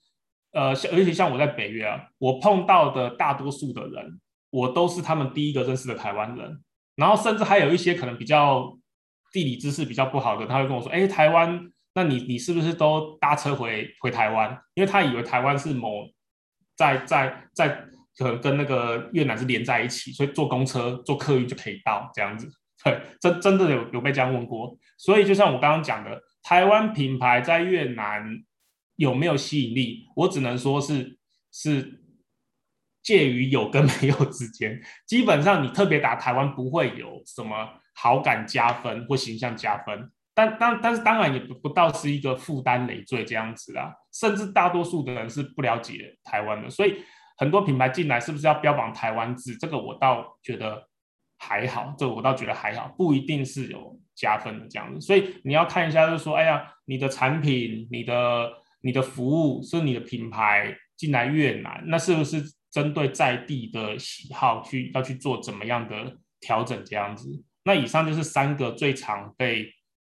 [0.53, 6.63] 呃，尤其像我在北约啊，我碰到的大多数的人，我都是他们第一个认识的台湾人。
[6.95, 8.77] 然后甚至还有一些可能比较
[9.33, 14.57] 地理知识比较不好的，他会跟我说：“哎，台湾。”那你你是不是都搭车回回台湾？
[14.73, 16.07] 因为他以为台湾是某
[16.75, 17.85] 在在在
[18.17, 22.49] 可能跟那个越南是连在一起，所以坐公车坐客运就可以到这样子。
[22.83, 24.77] 对，真真的有有被这样问过。
[24.97, 28.23] 所以就像我刚刚讲的，台湾品牌在越南
[28.95, 30.05] 有没有吸引力？
[30.15, 31.17] 我只能说是
[31.51, 32.01] 是
[33.01, 34.81] 介于有跟没有之间。
[35.05, 40.11] 基本上你特别打台湾不会有什么好感加分或形象加分。
[40.39, 47.03] 但当但是当然也不不到是一个负担累赘这样子啦，甚至大多数的人是不了解台湾的，所以
[47.37, 49.57] 很多品牌进来是不是要标榜台湾制？
[49.57, 50.87] 这个我倒觉得
[51.37, 55.01] 还好，这我倒觉得还好，不一定是有加分的这样子。
[55.01, 58.49] 所以你要看一下，就是说，哎呀，你的产品、你的
[58.81, 67.29] 你的服务是你的品牌进来越南，那是不是针对在地的喜好去要去做怎么样的调整这样子？
[67.65, 69.69] 那以上就是三个最常被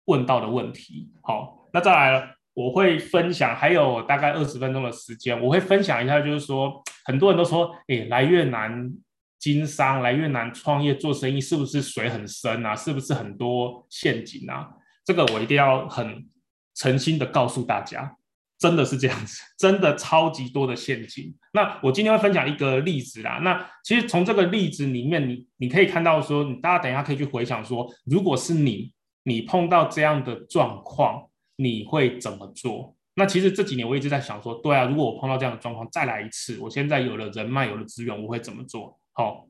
[0.07, 8.89] 问到的问题，好，那再来了，我会分享，还有大概二十分钟的时间，我会分享一下，就是说，很多人都说，哎，来越南
[9.37, 12.75] 经商，来越南创业做生意，是不是水很深啊？
[12.75, 14.69] 是不是很多陷阱啊？
[15.05, 16.25] 这个我一定要很
[16.73, 18.15] 诚心的告诉大家，
[18.57, 21.35] 真的是这样子， 真的超级多的陷阱。
[21.51, 28.93] 那我今天会分享一个例子啦，那其实从这个例子里面，你你可以看到说，大家等一下可以去回想说，如果是你。
[29.27, 32.95] 你碰到这样的状况，你会怎么做？
[33.15, 38.97] 那其实这几年我一直在想说，对啊，如果我碰到这样的状况，再来一次，我现在有了人脉，有了资源，我会怎么做？
[39.11, 39.45] 好，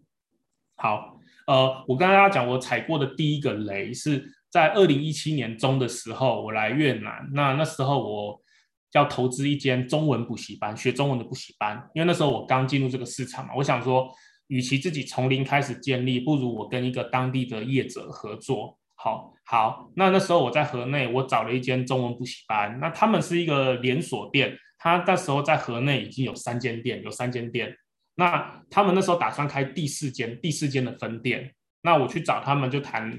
[0.77, 8.41] 好，呃，我跟大家讲，我踩过的第一个雷是在二零一七年中的时候，我来越南，那那时候我
[8.93, 14.09] 要投资一间中文补习班，学中文的补习班，因为那时候我刚进入这个市场嘛，我想说，
[14.47, 18.76] 与其自己从零开始建立，不如我跟一个当地的业者合作。
[18.99, 22.79] 好好，那那时候我在河内，我找了一间中文补习班。
[22.81, 27.73] 那他们是一个连锁店，他那时候在河内已经有三间店，有三间店。
[28.15, 31.53] 那他们那时候打算开第四间，第四间的分店。
[31.83, 33.13] 那我去找他们就谈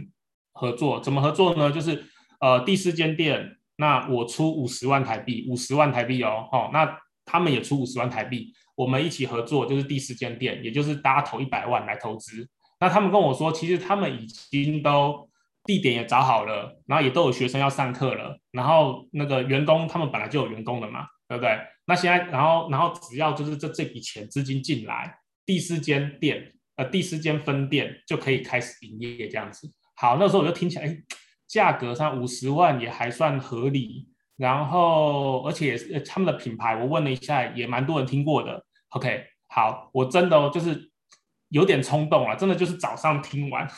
[0.52, 1.70] 合作，怎么合作呢？
[1.70, 2.04] 就是
[2.40, 12.46] 呃第四间店，那我出五十万台币，五十万台币哦，哦，那他们也出五十万台币，我们一起合作，就是第四间店，也就是大家投一百万来投资。
[12.80, 15.27] 那他们跟我说，其实他们已经都。
[15.68, 21.58] 地点也找好了，然后也都有学生要上课了，然后那个员工他们本来就有员工了嘛，对不对？
[21.84, 29.70] 那现在，然后，然后只要就是这这笔钱资金进来，第四间店，呃，第四间分店就可以开始营业这样子。
[29.94, 30.96] 好，那时候我就听起来，哎，
[31.46, 34.08] 价格上五十万也还算合理，
[34.38, 38.64] 然后而且他们的品牌，我问了一下，也蛮多人听过的。
[38.90, 40.90] OK，好，我真的，就是
[41.50, 43.70] 有点冲动了，真的就是早上听完，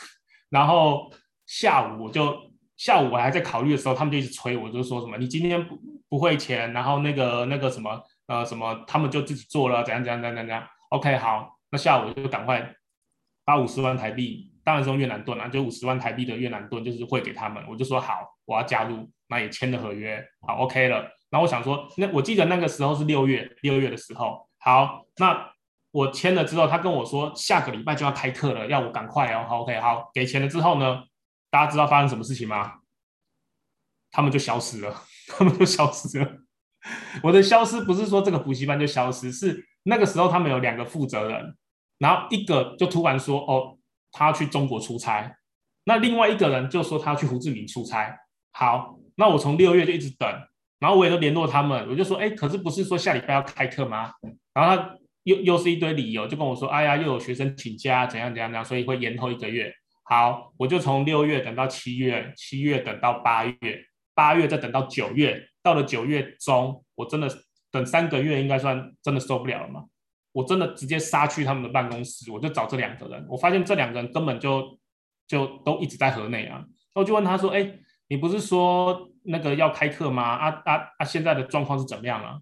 [0.49, 1.11] 然后
[1.51, 2.49] 下午我就。
[2.77, 5.77] 下午我还在考虑的时候，他们就一直催我，就说什么你今天不
[6.09, 10.63] 不汇钱，然后那个那个什么呃什么，他们就自己做了，怎样怎样怎样怎样。
[10.89, 12.73] OK，好，那下午我就赶快
[13.45, 17.63] 把五十万台币，当然是用越南盾啊，就五十万台币的越南盾，就是汇给他们。
[17.69, 21.01] 我就说好，我要加入，那也签了合约，好 OK 了。
[21.29, 25.51] 然后我想说，那我记得那个时候是六月，六月的时候，好，那
[25.91, 29.45] 我签了之后，他跟我说下个礼拜就要开课了，要我赶快哦。
[29.47, 31.03] 好 OK，好，给钱了之后呢？
[31.51, 32.79] 大家知道发生什么事情吗？
[34.09, 36.37] 他们就消失了， 他们就消失了。
[37.21, 41.55] 我的消失不是说这个补习班就消失，是那个时候他们有两个负责人，
[41.99, 43.77] 然后一个就突然说：“哦，
[44.11, 45.35] 他要去中国出差。”
[45.85, 48.17] 那另外一个人就说他要去胡志明出差。
[48.51, 50.29] 好，那我从六月就一直等，
[50.79, 54.11] 然后我也都联络他们，我就说：“哎，可是不是说下礼拜要开课吗？”
[54.53, 59.73] 然后他又又是一堆理由，就跟我说：“哎呀，又有学生请假，怎样怎样怎样，所以会延后一个月。”
[60.11, 67.29] 好，我就从六月等到七月，七月等到八月，八月再等到九月，到了九月中，我真的
[67.71, 69.85] 等三个月，应该算真的受不了了嘛。
[70.33, 74.77] 我真的直接杀去他们的办公室，我就找这两个人，我发现这两个人根本就
[75.29, 76.61] 就都一直在河内啊。
[76.93, 77.71] 我就问他说：“哎，
[78.09, 80.21] 你不是说那个要开课吗？
[80.23, 81.05] 啊啊啊！
[81.05, 82.37] 现在的状况是怎么样啊？”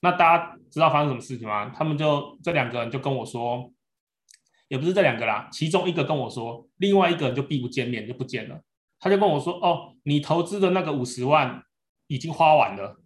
[0.00, 1.70] 那大家知道发生什么事情吗？
[1.76, 3.70] 他们就这两个人就跟我说。
[4.72, 8.58] 也不是这两个啦，其中一个跟我说，另外一个人就避不见面就不见了。
[8.98, 11.62] 他就跟我说：“哦，你投资的那个五十万
[12.06, 12.98] 已经花完了。”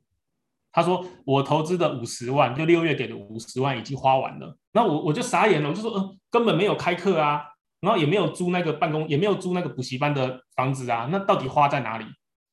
[0.71, 7.43] 他说：“我投资的五十万，就六月给的五十万已经花完了。”那我我就傻眼了，我就说：“嗯、根本没有开课啊，
[7.81, 12.05] 然后也没有租那个办公，也没有租那个补习班的房子啊，那到底花在哪里？”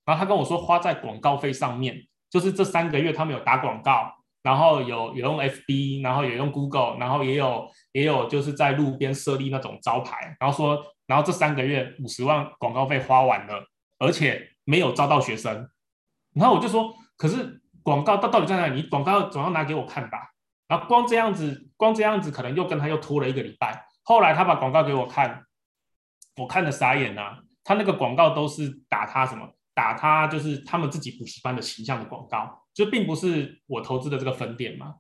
[0.06, 1.96] 然后他跟我说：“花在广告费上面，
[2.32, 4.12] 就是这三个月他们有打广告。”
[4.44, 13.66] 然后有有用 FB，然后也用 Google，然后也有也有就是在路边设立那种招牌，然后说，然后这三个月五十万广告费花完了，
[13.98, 15.70] 而且没有招到学生，
[16.36, 18.82] 然后我就说，可是广告到到底在哪里？
[18.82, 20.30] 你广告总要拿给我看吧。
[20.68, 23.86] 然后光这样子，光这样子可能又跟他又拖了一个礼拜。
[24.04, 25.44] 后来他把广告给我看，
[26.38, 29.48] 我看的傻眼啊，他那个广告都是打他什么？
[29.76, 32.63] 打他就是他们自己补习班的形象的广告。
[32.74, 34.96] 就并不是我投资的这个分店嘛，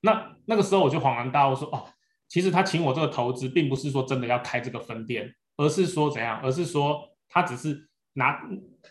[0.00, 1.88] 那那个时候我就恍然大悟说，哦，
[2.28, 6.40] 其实他请我这个投资，并不是说真的要开这个分店，而是说怎样？
[6.40, 8.40] 而是说他只是拿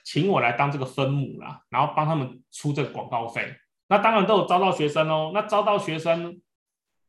[0.04, 3.56] 请我来当这个分母啦，然后帮他们出这个广告费。
[3.88, 6.42] 那当然都有招到学生哦，那招到学生，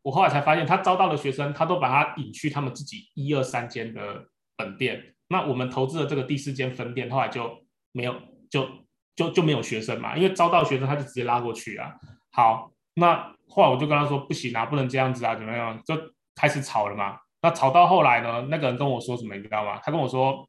[0.02, 5.16] 我后来才发现，他招到的学生，他都把他引去他们自己一二三间的本店。
[5.28, 8.14] 那我们投资的这个第四间分店，后来就没有
[8.48, 8.85] 就。
[9.16, 11.94] 就就没有学生嘛，因为招到学生他就直接拉过去啊。
[12.30, 15.82] 好，那后来我就跟他说不行啊，不能这样子啊，怎么样？
[15.84, 15.96] 就
[16.34, 17.18] 开始吵了嘛。
[17.40, 19.80] 那吵到后来呢，那个人跟我说什么，你知道吗？
[19.82, 20.46] 他跟我说，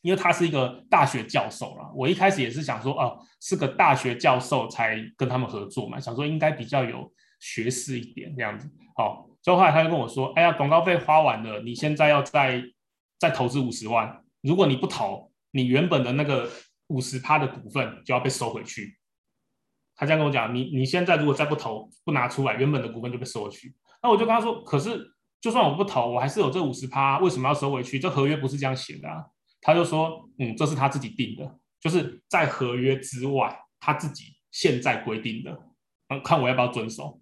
[0.00, 1.92] 因为他是一个大学教授了。
[1.94, 8.70] 我一开始也是想说，哦，是个大学教授才跟他们合作嘛，想说应该比较有学识一点这样子。
[8.96, 12.62] 好，所以后来他就跟我说，哎呀，广告费花完了，你现在要再
[13.18, 16.48] 再投资五十万，如果你不投，你原本的那个。
[16.92, 18.98] 五十趴的股份就要被收回去，
[19.96, 23.74] 他这样跟我讲，你你现在如果再不投不拿出来，原本的股份就被收回去。
[24.02, 27.98] 那我就跟他说，可是就算我不投，我还是有这五十趴，为什么要收回去？
[27.98, 29.24] 这合约不是这样写的啊。
[29.60, 35.56] 他就说，嗯，这是他自己定的，就是在合约之外，他自己现在规定的，
[36.08, 37.20] 嗯，看我要不要遵守。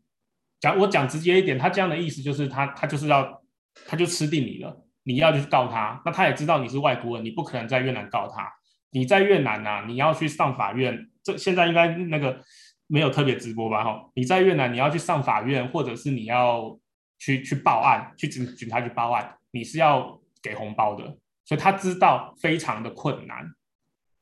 [0.59, 3.43] 讲我讲直接一点，他这样的意思就是他他就是要
[3.87, 8.51] 他就吃定你了，你要去告他，那他也知道你是外国人，你不可能在越南告他。
[8.93, 12.41] 你在越南呐、啊，你要去上法院，这现在应该那个
[12.87, 13.85] 没有特别直播吧？
[13.85, 16.79] 哈，你在越南你要去上法院，或者是你要
[17.19, 21.05] 去去报案，去警警察局报案，你是要给红包的，
[21.45, 23.45] 所以他知道非常的困难，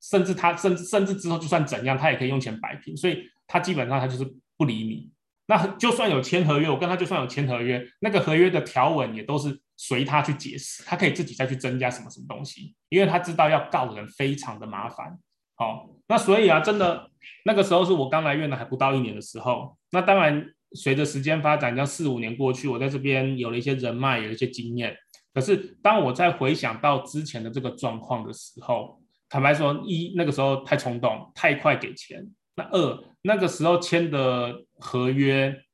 [0.02, 5.10] 甚至他甚至甚至之后就算怎样，他也可以用钱摆平，所以他基本上他就是不理你。
[5.46, 9.62] 那就算有签合约，我跟他就算有签合约，那个合约的条文也都是。
[9.78, 15.18] 随他去解释，他可以自己再去增加什么什么东西，因为他知道要告人非常的麻烦。
[15.54, 17.10] 好、那所以啊，真的
[17.44, 19.76] 那个时候是我刚来越南还不到一年的时候。
[19.90, 24.96] 那当然，随着时间发展，像四五年过去，我在这边有了一些人脉，有一些经验。
[25.32, 32.24] 可是当我在回想到之前的这个状况的时候，坦白说，一那个时候太冲动，太快给钱，
[32.56, 35.64] 那二那个时候签的合约，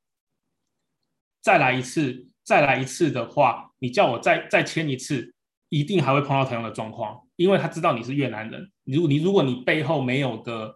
[1.41, 5.33] 再来一次，再来一次的话，你叫我再再签一次，
[5.69, 8.71] 一定还会碰到同样的状况，因为他知道你是越南人。
[8.83, 10.75] 如你如果你背后没有个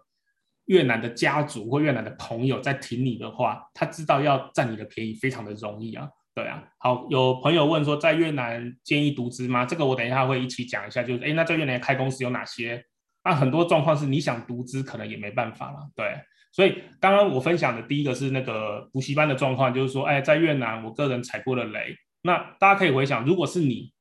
[0.66, 6.08] 越南的家族或越南的朋友在挺你的话，他知道要占你的便宜非常的容易啊。
[6.34, 9.64] 对啊，好，有朋友问说，在越南建议独资吗？
[9.64, 12.84] 这个我等一下会一起讲一下，就是哎，那在越南开公司有哪些？
[13.24, 15.90] 那很多状况是你想独资，可能也没办法了。
[15.94, 16.16] 对，
[16.52, 21.94] 所以刚刚我分享的第一个是那个补习班的状况，就是说，哎，在越南我个人踩过了雷。
[22.22, 23.92] 那大家可以回想，如果是你，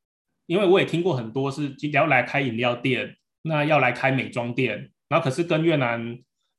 [0.45, 6.17] 因为我也听过很多是要来开饮料店，那要来开美妆店，然后可是跟越南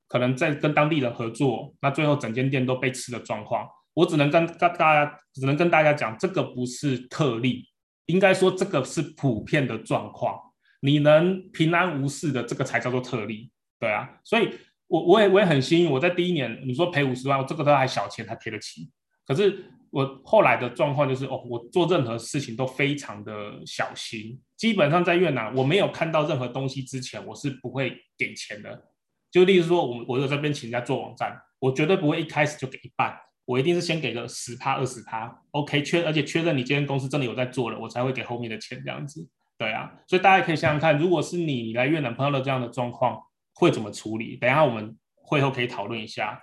[0.09, 3.69] 可能在跟当地人合作，那最后整间店都被吃的状况。
[3.93, 7.69] 我只能跟跟大家，只能跟大家讲，这个不是特例，
[8.07, 10.39] 应该说这个是普遍的状况。
[10.81, 14.09] 你能平安无事的，这个才叫做特例，对啊。
[14.25, 14.51] 所以
[14.91, 18.91] 我我也我也很幸运，我在第一年，你说赔五十万，我这个都还小钱，还赔得起。
[19.25, 23.33] 可是我后来的状况就是，哦，我做任何事情都非常的
[23.65, 24.37] 小心。
[24.57, 28.89] 基本上在越南，我没有看到任何东西之前，我是不会给钱的。
[29.31, 33.17] 就例如说，我我有这边请人家做网站，我绝对不会一开始就给一半。
[33.45, 39.29] 我一定是先给个十趴二十趴，OK，确而且确认你这间公司真的有在做了，我才会给后面的钱这样子。
[39.59, 43.21] 对啊，所以大家可以想想看，如果是你，你来越南碰到了这样的状况，
[43.61, 44.37] 会怎么处理？
[44.37, 46.43] 等一下我们会后可以讨论一下。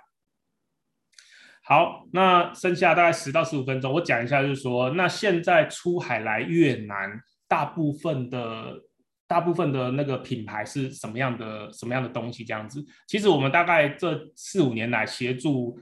[1.64, 8.80] 好，那剩下大概十到十五分钟，我讲一下，就是说，那现在出海来越南，大部分的
[9.26, 12.44] 大部分的那个品牌是什么样的什么样的东西？
[12.44, 15.78] 这样子，其实我们大概这四五年来协助。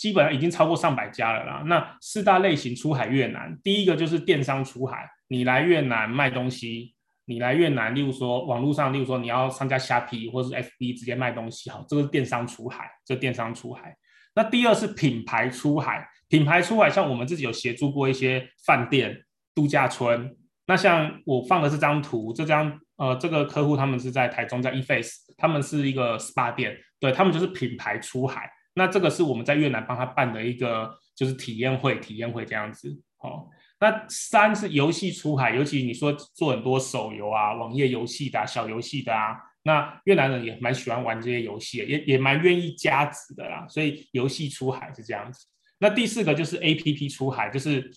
[0.00, 1.62] 基本上已经超过上百家了啦。
[1.66, 6.94] 那四大类型出海越南，第一个就是电商出海，你来越南卖东西，
[7.30, 13.96] 你来越南，例如说网络上，例如说你要上架虾皮或是 FB 直接卖东西，好，这个是电商出海，这电商出海。
[14.34, 19.16] 那第二是品牌出海，品牌出海像我们自己有协助过一些饭店、
[19.54, 20.36] 度假村。
[20.66, 28.50] 那像我放的这张图，这张呃这个客户他们是在台中，在 eFace，他们是一个 SPA 店，对，他们就是品牌出海。
[28.74, 32.88] 那这个是我们在越南帮他办的一个就是体验会，体验会这样子。
[33.18, 33.46] 哦，
[33.80, 43.66] 那三是游戏出海，尤其你说做很多手游啊、网页游戏的、小游戏的啊，那越南人也蛮喜欢玩这些游戏，也也蛮愿意加值的啦。
[43.68, 45.46] 所以游戏出海是这样子。
[45.78, 47.90] 那第四个就是 APP 出海，就是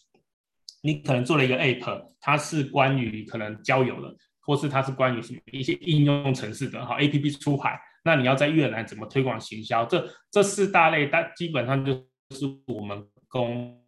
[0.82, 6.98] 你可能做了一个 App，它是关于可能交友的，或是它是关于什么一些应用程式的哈。
[6.98, 7.78] APP 出海。
[8.06, 9.86] 那你要在越南怎么推广行销？
[9.86, 11.94] 这这四大类，但基本上就
[12.32, 13.83] 是我们公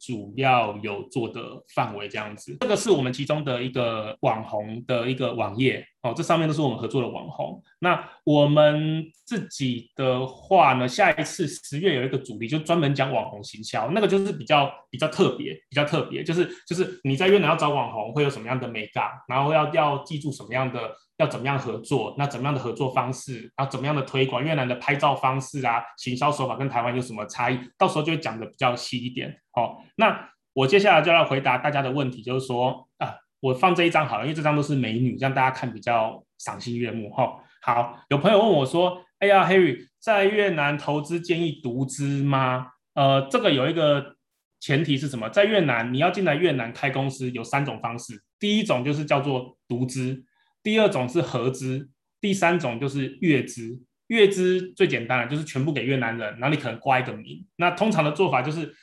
[0.00, 1.40] 主要有做的
[1.74, 2.56] 范围这样子。
[2.60, 7.62] 这个是我们其中的一个网红的一个网页哦，这上面都是我们合作的网红。
[7.78, 29.38] 那我们自己的话呢，下一次十月有一个主题，就专门讲网红行销，那个就是比较比较特别，比较特别，就是就是你在越南要找网红会有什么样的美感，然后要要记住什么样的，要怎么样合作，那怎么样的合作方式，然后怎么样的推广越南的拍照方式啊，行销手法跟台湾有什么差异，到时候就会讲的比较细一点。
[29.52, 37.36] 好，那我接下来就要回答大家的问题，就是说啊，我放这一张好了，因为这张都是美女，让大家看比较赏心悦目哈。
[37.62, 44.16] 好，有朋友问我说：“哎呀，Harry，在越南投资建议独资吗？”呃，这个有一个
[44.58, 45.28] 前提是什么？
[45.28, 50.24] 在越南，你要进来越南开公司有三种方式，第一种就是叫做独资，
[50.62, 51.90] 第二种是合资，
[52.20, 53.82] 第三种就是越资。
[54.08, 57.46] 越资最简单了，就是全部给越南人，然后你可能挂一个名。
[57.54, 58.74] 那通常的做法就是，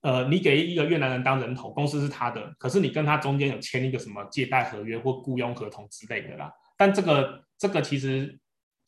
[0.00, 6.50] 呃，你给一个越南人当人头，公司是他的，可是你跟他中间有签一个什么借贷合约或雇佣合同之类的啦。
[6.76, 8.36] 但这个这个其实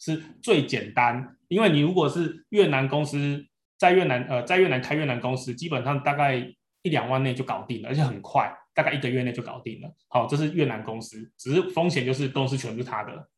[0.01, 3.47] 是最简单，因为你如果是越南公司
[3.79, 6.35] 在越南呃在越南开越南公司，基本上大概
[6.83, 9.95] 一两万内就搞定了，而且很快，大概一个月内就搞定了。
[10.09, 13.29] 好，这是越南公司，只是风险就是公司全部是他的。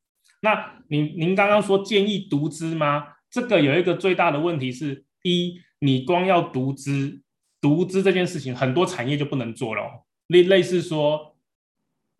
[0.42, 3.08] 那您您刚刚说建议独资吗？
[3.28, 7.20] 这个有一个最大的问题是，一你光要独资，
[7.60, 11.30] 独资这件事情很多产业就不能做了，类类似说。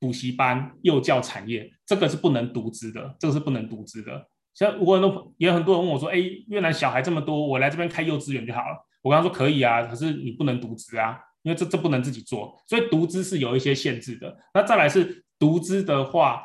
[0.02, 4.28] 补习班、幼教产业，这个是不能独资的，这个是不能独资的。
[4.52, 6.18] 像我很多也有很多人问我说：“哎，
[6.48, 14.36] 越南小孩这么多，我来这边开幼稚园就好了。”我刚刚说：“可以啊，可是你不能独资啊，因为这这不能自己做，所以独资是有一些限制的。
[14.54, 16.42] 那再来是独资的话，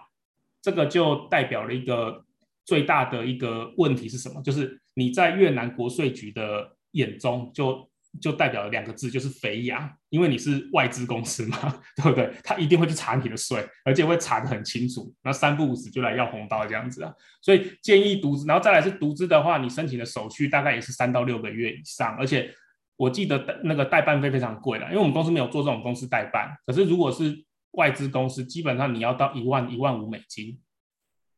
[0.61, 2.25] 这个就代表了一个
[2.65, 4.41] 最大的一个问题是什么？
[4.41, 7.89] 就是你在越南国税局的眼中就
[8.19, 12.33] 就代表了两个字，就是肥羊，因为你是外资公司嘛， 对不对？
[12.43, 17.13] 他一定会去查你的税，而且会查得很清楚，那三不五时就来要红包这样子啊。
[17.41, 22.51] 所以建议独资，然后再来是独资的话，你申请的手续大概也是三到六个月以上，而且
[22.97, 30.59] 我记得那个代办费非常贵了，因为我们公司没有做这种公司代办，可是如果是外资公司，基本上你要到一万一万五美金，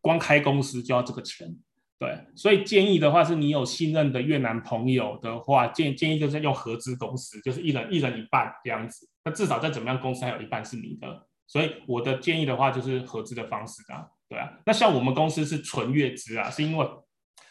[0.01, 1.55] 光开公司就要这个钱。
[1.99, 9.05] 对，所以建议的话是你有信任的越南朋友的话，建建议就是用合资公司，就是一人一人一半这样子。
[9.25, 11.27] 那至少再怎么样，公司还有一半是你的。
[11.45, 14.49] 所以我的建议的话就是合资的方式啊，对啊。
[14.65, 16.89] 那像我们公司是纯越资啊，是因为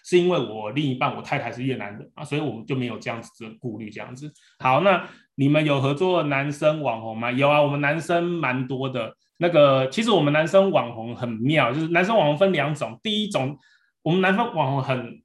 [0.09, 4.33] 是因为我另一半我太太是越南人啊，所以我们就没有这样子的顾虑这样子。
[4.59, 7.31] 好，那你们有合作男生网红吗？
[7.31, 9.15] 有啊，我们男生蛮多的。
[9.37, 13.59] 那个其实我们男生网红很妙，就是男生网红分两种，第一种。
[14.03, 15.23] 我们南方网红很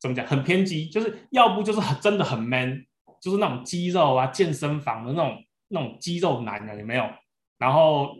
[0.00, 0.24] 怎么讲？
[0.26, 2.82] 很偏激，就是要不就是很真的很 man，
[3.20, 5.36] 就是那种肌肉啊，健身房的那种
[5.68, 7.04] 那种肌肉男的有没有？
[7.58, 8.16] 然后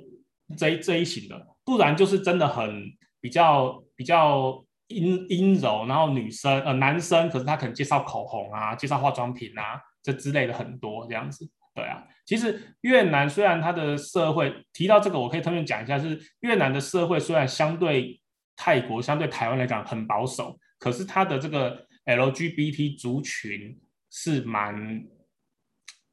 [0.59, 2.85] 这一这一型的，不然就是真的很
[3.21, 4.63] 比较比较
[4.95, 11.45] 阴阴柔，然后女生呃男生，可是他可能介绍口红啊，介绍化妆品啊，这之类的很多这样子。
[11.75, 18.21] 对啊，其实越南虽然它的社会提到这个，我可以特别讲一下，是越南的社会虽然相对。
[18.57, 23.77] 泰国相对台湾来讲很保守，可是它的这个 LGBT 族群
[24.13, 25.05] 是蛮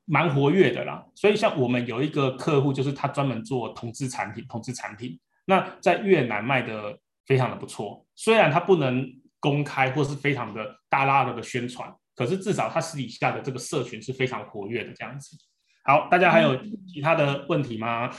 [0.06, 1.06] 蛮活跃的啦。
[1.14, 8.04] 所以像我们有一个客户，就是他专门做同志产品，同志产品那在越南卖的非常的不错。
[8.24, 9.04] 虽然他不能
[9.40, 15.36] 公开或是非常的大拉的宣传，可是至少他私底下的这个社群是非常活跃的这样子。
[15.84, 16.56] 好，大家还有
[16.88, 18.12] 其他的问题吗？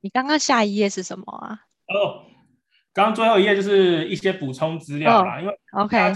[0.00, 1.58] 你刚刚下一页是什么啊？
[1.88, 2.26] 哦。
[2.92, 6.14] 刚刚最后一页就是一些补充资料啦，oh, 因为 OK，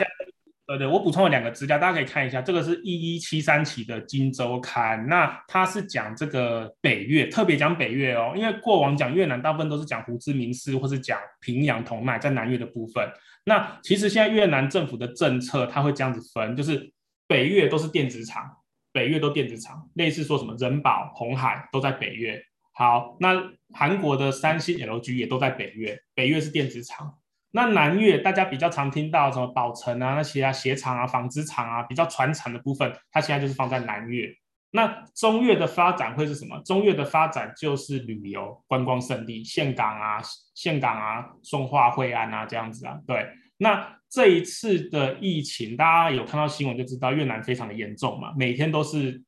[0.64, 13.06] 对对，我补充了两个资料，大家可以看一下，这个是一一七三期的《金周刊》，那它是讲这个北越，特别讲北越哦，因为过往讲越南大部分都是讲胡志明市或是讲平阳、同奈在南越的部分，
[13.44, 16.92] 那其实现在越南政府的政策，它会这样子分，就是
[17.26, 18.48] 北越都是电子厂，
[18.92, 22.40] 北越都电子厂，类似说什么人保、红海都在北越。
[22.72, 27.18] 好，那韩国的三星、LG 也都在北越，北越是电子厂。
[27.52, 34.28] 那南越大家比较常听到什么宝成啊，那些啊鞋厂啊、纺织厂啊，比较传产的部分，它现在就是放在南越。
[34.74, 36.58] 那中越的发展会是什么？
[36.64, 40.18] 中越的发展就是旅游观光胜地，岘港啊、
[40.54, 42.98] 岘港啊、松化、惠安啊这样子啊。
[43.06, 43.28] 对，
[43.58, 49.22] 那这一次的疫情，大家有看到新闻就知道越南非常的严重嘛，每天都是，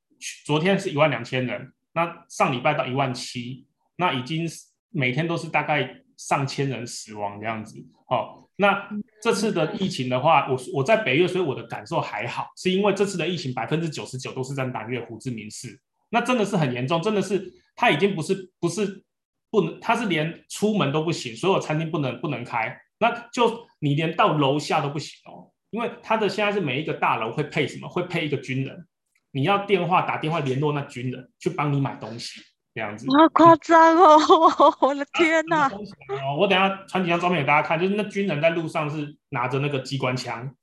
[0.46, 1.70] 昨天是一万两千人。
[1.92, 3.66] 那上礼拜到一万七，
[3.96, 4.48] 那已经
[4.90, 7.78] 每天都是大概上千人死亡这样子。
[8.08, 8.88] 哦，那
[9.22, 19.02] 这次的疫情的话，我我在北越，所以我的感受还好，是因为这次的疫情百分之九十九都是在南越胡志明市，那真的是很严重，真的是他已经不是不是
[19.50, 27.88] 不能，他是连出门都不行，所有餐厅不能不能开，那就你连到楼下都不行哦，因为他的现在是每一个大楼会配什么？
[27.88, 28.86] 会配一个军人。
[29.30, 32.40] 你要电话打电话联络那军人去帮你买东西，
[32.74, 33.06] 这样子。
[33.16, 34.18] 好夸张哦！
[34.80, 35.68] 我的天哪！
[35.68, 40.54] 哦，我等下传几张照片给大家看，就是那军人在路上是拿着那个机关枪，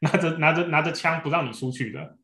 [0.00, 2.16] 拿着拿着拿着枪不让你出去的。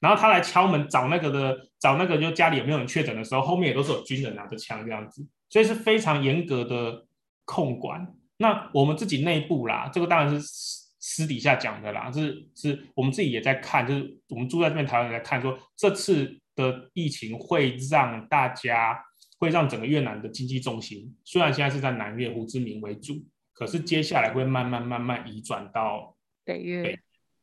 [0.00, 7.06] 然后他来敲门找那个的，找那个就家里有没有人确诊的时候，后面也都是有军人拿着枪这样子，所以是非常严格的
[7.44, 8.06] 控管。
[8.36, 10.84] 那我们自己内部啦，这个当然是。
[10.98, 19.00] 私底下讲的啦，是是我们自己也在看，就是我们住在这边台湾也在看，说这次的疫情会让大家，
[19.38, 23.14] 会让整个越南的经济重心，虽然现在是在南越胡志明为主，
[23.52, 26.98] 可是接下来会慢慢慢慢移转到北越，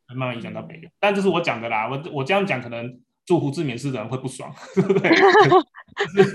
[0.07, 0.91] 慢慢移转到北越。
[0.99, 5.11] 但这是我讲的啦，我我这样讲可能住胡志明市的人会不爽， 对不对？
[6.16, 6.32] 这是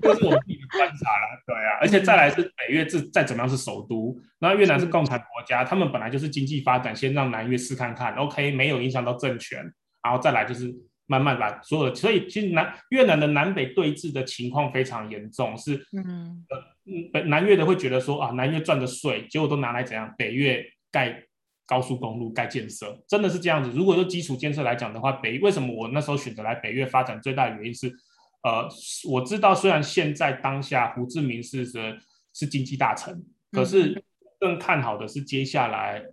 [0.00, 9.60] 这是我自己的观察啦，对啊，而且再来是北越是再怎么样是首都，那越南是共产国家，他们本来就是经济发展，先让南越试看看，OK，没有影响到政权，
[10.00, 10.72] 然后再来就是
[11.06, 16.58] 慢慢把所有的，所以其实南越南的南北对峙的情况非常严重，是嗯呃
[17.12, 21.22] 北南越的会觉得说啊，南越赚的税结果都拿来怎样，北越盖
[21.66, 23.70] 高速公路盖建设，真的是这样子。
[23.74, 27.92] 如果说基础建设来讲的话，北为什么我那时候选择来北越发展，最大的原因是。
[28.46, 28.68] 呃，
[29.08, 31.98] 我知道，虽然现在当下胡志明市是
[32.34, 34.04] 是经济大臣，可是
[34.38, 36.04] 更看好的是接下来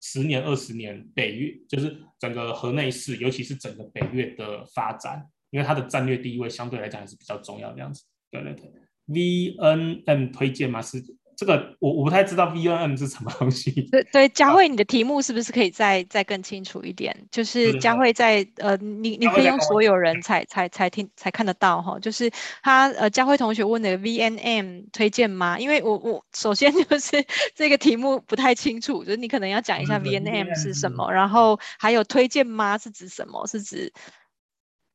[0.00, 8.04] 十年、二十年北越，就是整个河内市，尤其是整个北越的发展，因为它的战略地位相对来讲还是比较重要的样子。
[8.30, 8.72] 对对对
[9.08, 10.80] ，VNM 推荐吗？
[10.80, 11.02] 是
[11.40, 13.70] 这个我我不太知道 VNM 是什么东西。
[13.90, 17.16] 对对，佳慧，你的题目是不是可以再再更清楚一点？
[17.30, 21.98] 就是佳慧在呃，你你可以用所有人才才才听才看得到哈。
[21.98, 22.30] 就是
[22.62, 25.58] 他呃，佳慧同学问的 VNM 推荐吗？
[25.58, 27.24] 因为我我首先 就是
[27.54, 33.46] 这个题目不太清楚，就是你可能要讲一下 VNM 是什么，然后还有推荐吗是指什么？
[33.46, 33.90] 是指？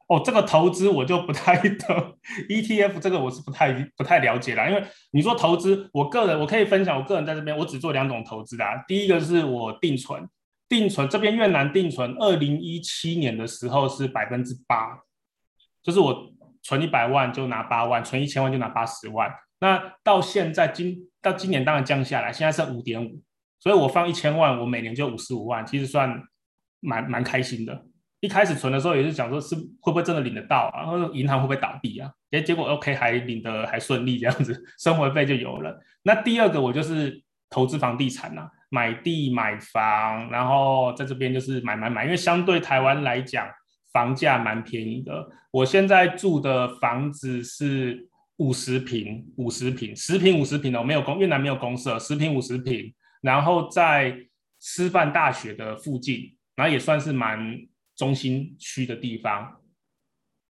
[0.07, 4.69] 哦，这个投资我就不太懂，ETF 这个我是不太不太了解啦。
[4.69, 8.63] 因为你说投资，我个人我可以分享，我个人在这边我只做两种投资的。
[8.87, 10.29] 第一个是我定存，
[10.69, 14.99] 定存这边越南定存，二零一七年的时候是百分之八，
[15.81, 16.31] 就是我
[16.61, 19.33] 存一百万就拿八万，存一千万就拿八十万。
[19.59, 23.23] 那到现在今到今年当然降下来，现在剩五点五，
[23.59, 26.21] 所以我放一千万，我每年就五十五万，其实算
[26.79, 27.85] 蛮蛮开心的。
[28.21, 30.81] 一开始存的时候也是想说，是会不会真的领得到啊？
[30.81, 32.09] 然后银行会不会倒闭啊？
[32.31, 35.79] 诶，结果 OK 还领得还顺利，这样子 生活费就有了。
[36.01, 43.47] 那第二个我就是投资房地产呐、啊，买地买房，然后在这边就是买买买，因为相对台湾来讲，
[43.93, 45.29] 房价蛮便宜的。
[45.51, 48.07] 我现在住的房子是
[48.37, 52.91] 五十平，五十平，十平五十平的，我没有公，越南没有公社，十平五十平，
[53.21, 54.17] 然后在
[54.59, 57.55] 师范大学的附近，然后也算是蛮。
[57.95, 59.61] 中心区的地方，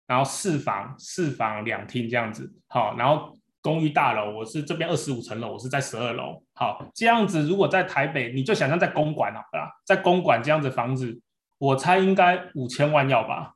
[0.07, 11.21] 然后四房四房两厅这样子，好，然后公寓大楼，我是这边二十五层楼，我是在十二楼，好，这样子如果在台北，你就想象在公馆好了，在公馆这样子房子，
[11.59, 13.55] 我猜应该五千万要吧？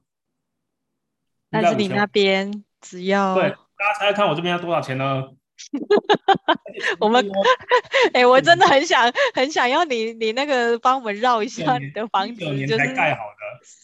[1.50, 5.24] 但是你那边只要对，大家猜猜看我这边要多少钱呢？
[7.00, 7.24] 我们
[8.14, 13.24] 哎、欸，我真的很想很想要你，你那个帮我们绕一下你的房子，就是盖好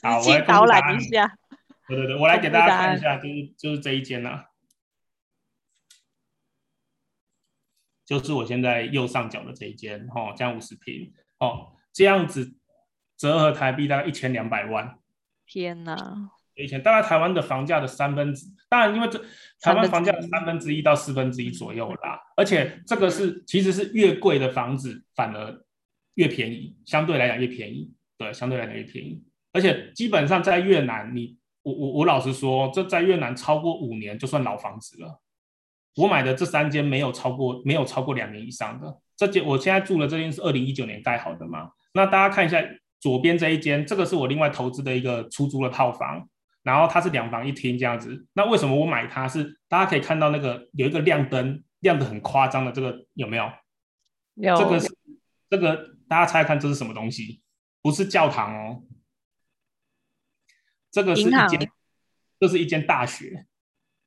[0.02, 1.36] 的，好，实际导览一下。
[1.88, 4.44] 对对对，我来给大家看一下，就是就是这一间呐、啊，
[8.06, 12.54] 就是我现在右上角的这一间，哦，这样五十平，哦，这样子
[13.18, 14.98] 折合台币大概一千两百万。
[15.46, 16.30] 天哪！
[16.56, 19.18] 以前大概台湾的房价的三分之，当然因为这
[19.60, 25.64] 台湾房价的三分之一到四分之一左右啦，而且这个是其实是越贵的房子反而
[26.14, 29.20] 越便宜，相对来讲越便宜，对，相对来讲越便宜，
[29.52, 35.20] 而且基本上在越南，你我我我老实说，这在越南超过五年就算老房子了。
[35.96, 42.62] 我买的这三间没有超过没有超过两年以上的，这间我现在住的这间是二零一九年盖好的嘛，那大家看一下
[43.00, 46.28] 左边这一间，这个是我另外投资的一个出租的套房。
[46.64, 49.60] 然后它是两房一厅这样子，那为什么我买它是？
[49.68, 53.52] 大家可以看到那个有一个亮灯，亮的很夸张的这个有没有？
[54.34, 54.56] 有。
[54.56, 54.88] 这个是
[55.50, 57.42] 这个大家猜猜看这是什么东西？
[57.82, 58.82] 不是教堂哦，
[60.90, 61.70] 这个是一间，
[62.40, 63.46] 这是一间大学。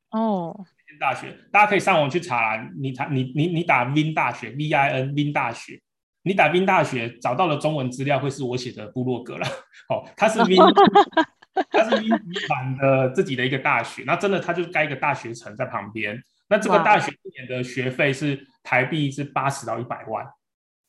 [0.10, 0.66] 哦。
[0.84, 2.72] 一间大学，大家可以上网去查啦。
[2.80, 5.80] 你查你你你打 Vin 大学，V I N Vin 大学，
[6.24, 9.46] 你打 Vin 大学找到了中文资料会是我写的部落格了。
[9.94, 10.58] 哦，它是 Vin。
[11.72, 16.22] 它是英语版的自己的一个大学，那真的它就是盖一个大学城在旁边。
[16.50, 20.26] 那这个大学一年的学费是台币是八十到一百万。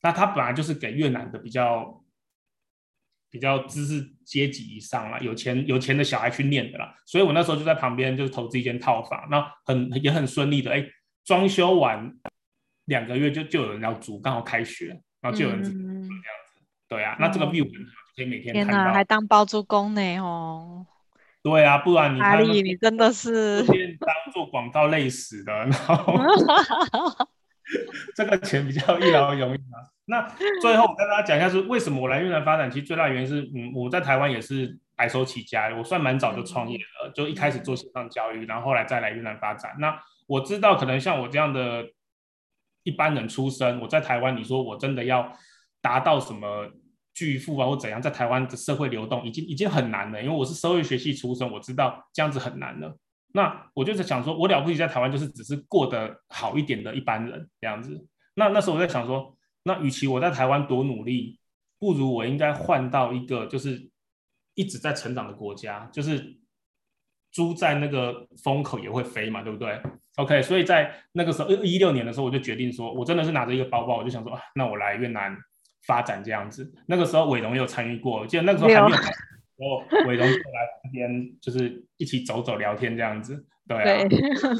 [0.01, 2.01] 那它本来就是给越南的比较
[3.29, 6.95] 比较知识阶级以上啦，有钱有钱的小孩去念的啦。
[7.05, 10.85] 所以我那时候就在旁边就是投资一间套房，那很也很顺利的，哎，
[11.25, 12.15] 装修完
[12.85, 14.87] 两个月就就有人要租，刚好开学，
[15.19, 16.09] 然后就有人租这样子。
[16.87, 17.91] 对啊，那这个 view 很好。
[18.19, 20.85] 可以每天还当包租公呢哦！
[21.41, 26.15] 对啊，不然你看，你真的是当做广告累死的，然后
[28.13, 29.79] 这个钱比较一劳永逸嘛。
[30.03, 30.27] 那
[30.61, 32.69] 最后我跟大家讲一下，是为什么我来越南发展？
[32.69, 39.73] 其实最大原因是，嗯，我在台湾也是白手起家，我算蛮早就创业了，就一开始做线上教育，然后后来再来越南发展。
[39.79, 39.97] 那
[40.27, 41.85] 我知道，可能像我这样的
[42.83, 45.31] 一般人出身，我在台湾，你说我真的要
[45.81, 46.69] 达到什么？
[47.19, 50.23] 巨富啊，或怎样，在台湾的社会流动已经已经很难了。
[50.23, 52.97] 因为我是社会学系出身，我知道这样子很难了。
[53.33, 58.07] 那我就是想说，我了不起在台湾就是只是过得好一点的一般人这样子。
[58.35, 61.37] 那那时候我在想说，那与其我在台湾多努力，
[61.77, 63.91] 不如我应该换到一个就是
[64.55, 66.39] 一直在成长的国家，就是
[67.33, 69.77] 猪在那个风口也会飞嘛，对不对
[70.15, 75.37] ？OK，所以在那个时候一六年的时候，我就决定说，我真的是拿着一个包包，我就想说，啊，那我来越南。
[75.89, 78.97] 发展这样子，那个时候伟龙也有参与过，我记得那个时候还没有，
[79.57, 84.07] 然后伟龙就来这边，就是一起走走聊天这样子，对啊。
[84.07, 84.19] 对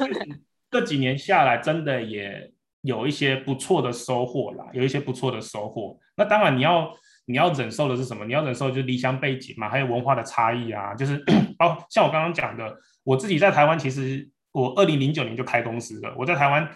[0.71, 2.51] 这几年下来，真的也
[2.81, 5.99] 有一些不错的收获啦，有一些不错的收获。
[6.15, 6.91] 那当然你要
[7.25, 8.25] 你要忍受的是什么？
[8.25, 11.23] 你要忍受就是离乡背景嘛，还有文化的差异啊，就是
[11.61, 16.67] 哦，像我刚刚讲的，我自己在台湾，其实我二零零九年就开公司了，我在台湾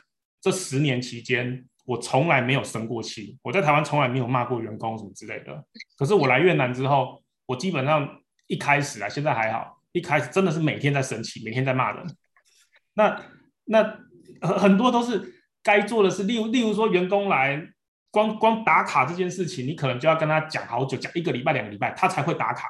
[0.42, 1.66] 这十年期间。
[1.86, 5.64] 我从来没有生过气，我在台湾从来没有骂过员工什么之类的。
[5.98, 12.06] 可是我来越南之后，我基本上一开始啊，现在还好，一开始真的是每天在生气，每天在骂人。
[12.94, 13.22] 那
[13.66, 13.84] 那
[14.42, 17.62] 很很多都是该做的事，例如例如说员工来，
[18.12, 22.68] 光光打卡这件事情，你可能就要跟他讲好久，讲一个礼拜、两个礼拜，他才会打卡。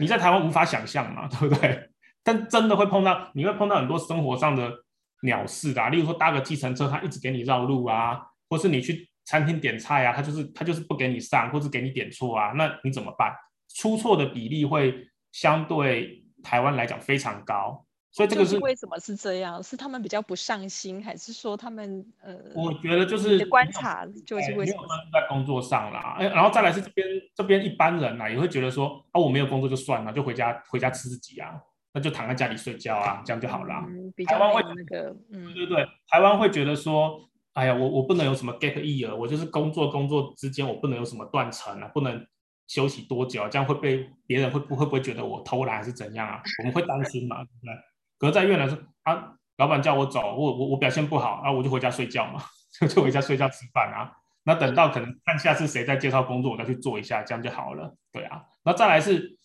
[0.00, 1.90] 你在台湾无法想象嘛，对不对？
[2.24, 4.84] 但真的会碰到，你会碰到很多生活上的。
[5.22, 13.32] 鸟事的啊，例如说搭个计程车，他一直给你绕路啊，或是你去餐厅点菜啊，他就是他就是不给你上，或是给你点错啊，那你怎么办？
[13.74, 19.62] 出错的比例会相对台湾来讲非常高，所以这个是，就是为什么是这样？
[19.62, 22.36] 是他们比较不上心，还是说他们呃？
[22.54, 31.54] 我觉得就是观察就是为什么在工作上啦，哎，然后再来是这边这边一般人啊，也会觉得说啊，我没有工作就算了，就回家回家吃自己啊。
[31.94, 33.74] 那就躺在家里睡觉啊，这样就好了。
[33.88, 37.20] 嗯，比较台湾会那个，嗯，对对对，台湾会觉得说，
[37.52, 42.26] 哎呀，我我不能有什么 gap year，我就是工作工作之间我不能有什么断层啊，不能
[42.66, 46.40] 休息多久啊，这样会被别人会不会不会觉得我偷懒还是怎样啊？
[46.60, 47.74] 我们会担心嘛，对不对？
[48.18, 52.40] 可是在越南说啊，老板叫我走，我我我表现不好，啊，我就回家睡觉嘛，
[52.88, 54.10] 就回家睡觉吃饭啊。
[54.44, 57.94] 那等到可能看下次谁在介绍工作，我再去做一下，这样就好了。
[58.10, 59.36] 对啊，那再来是。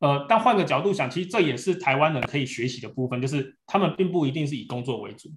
[0.00, 5.28] 呃，但换个角度想，其实这也是台湾人可以学习的部分，就是他们并不一定是以工作为主，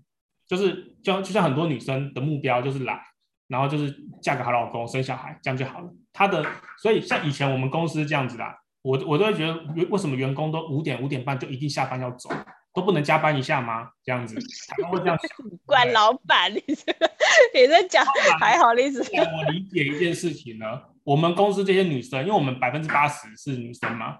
[0.47, 3.01] 就是就就像很多女生的目标就是来，
[3.47, 3.91] 然后就是
[4.21, 5.89] 嫁个好老公，生小孩，这样就好了。
[6.13, 6.45] 她的
[6.81, 12.29] 所以像以前我们公司这样子啦，我我都会觉得，为什么员工都五点五点半就一定下班要走，
[12.73, 13.89] 都不能加班一下吗？
[14.03, 14.35] 这样子，
[14.67, 15.49] 他们会这样想。
[15.65, 17.09] 管老板，你这个
[17.55, 18.05] 你在讲
[18.39, 19.01] 还好意思。
[19.01, 20.65] 我理解一件事情呢，
[21.03, 24.17] 我们公司这些女生，因为我们百分之八十是女生嘛。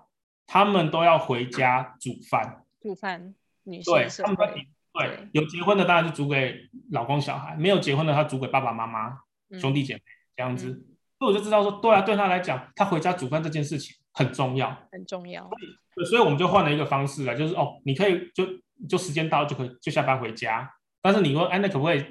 [0.54, 3.34] 他们都要回家煮饭，煮饭，
[3.64, 6.54] 女性对，他们对，对，有结婚的当然是煮给
[6.90, 9.18] 老公小孩，没有结婚的他煮给爸爸妈妈、
[9.50, 10.02] 嗯、兄弟姐妹
[10.36, 10.68] 这样子。
[10.72, 15.50] 嗯、所以我就知道说，对啊，对他来讲，他回家煮饭这件事情很重要，很重要。
[15.96, 18.46] 对，所以我们就换了一个方式了，就是哦，你可以就
[18.90, 20.70] 就时间到就可以就下班回家，
[21.02, 22.06] 但是你说哎，那可不可以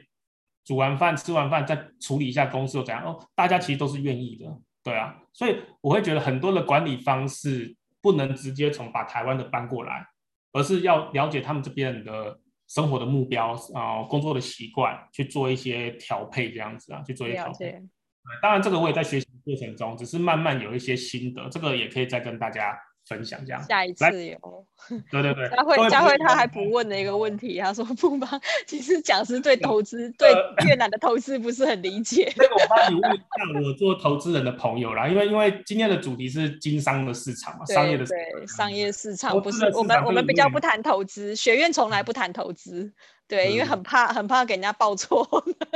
[0.64, 3.05] 煮完饭吃完饭再处理一下公司又怎样？
[3.05, 4.47] 哦，大家其实都是愿意的，
[4.82, 7.76] 对啊，所以我会觉得很多的管理方式。
[8.03, 10.07] 不能直接从把台湾的搬过来，
[10.53, 12.38] 而是要了解他们这边的
[12.68, 17.80] 生活的目标啊、呃，工作的习惯，去做一些调配，这样子啊，去做一些调配。
[18.42, 22.78] 当然，这个我也在学习过程中，只是慢慢有一些心得，这个也可以再跟大家。
[23.11, 24.39] 分享这样，下一次有，
[25.11, 30.33] 对对对，佳慧佳慧他还不问了一个问题，他说不帮，其实讲师对投资对
[30.65, 32.33] 越南的投资不是很理解。
[32.37, 42.93] 这个我帮你问一下我做投资人的朋友啦，因为因为今天的主题是经商的市场嘛，商业的对商业市场不是我们我们比较不谈投资，学院从来不谈投资，
[43.27, 45.27] 对，因为很怕很怕给人家报错，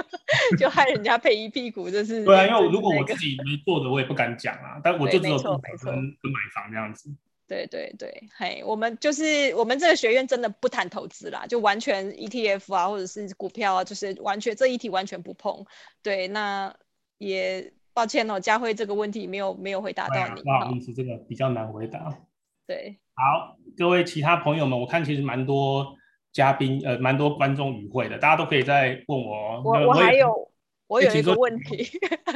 [0.57, 7.11] 就害人家赔一屁股，就是对啊，因为如果我自己没做的，我也不敢讲啊，但我就只有跟跟买房这样子。
[7.47, 15.63] 对对对，嘿，我们就是我们这个学院真的不谈投资啦，就完全 ETF 啊，或者是股票啊，就是完全这一题完全不碰。
[16.03, 16.75] 对，那
[17.19, 20.41] 也抱歉哦，佳慧这个问题没有没有回答到你。
[20.43, 22.19] 不好意思，这个比较难回答。
[22.67, 25.95] 对，好，各位其他朋友们，我看其实蛮多
[26.33, 29.61] 嘉宾，呃，蛮多观众与会的，大家都可以再问我。
[29.63, 30.51] 我我还有
[30.87, 31.91] 我有一个问题，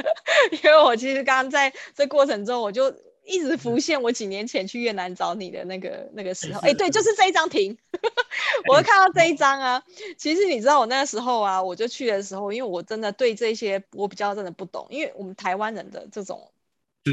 [0.63, 2.93] 因为我其实刚刚在这过程中我就。
[3.29, 7.77] 一直浮现我几年前去越南找你的那个 那个时候，哎、欸，对，就是这一张停，
[8.67, 9.81] 我会看到这一张啊。
[10.17, 16.51] 其实你知道我那个时候啊，我就去的时候，因为我真的对这些我比较真的不懂，因为我们台湾人的这种。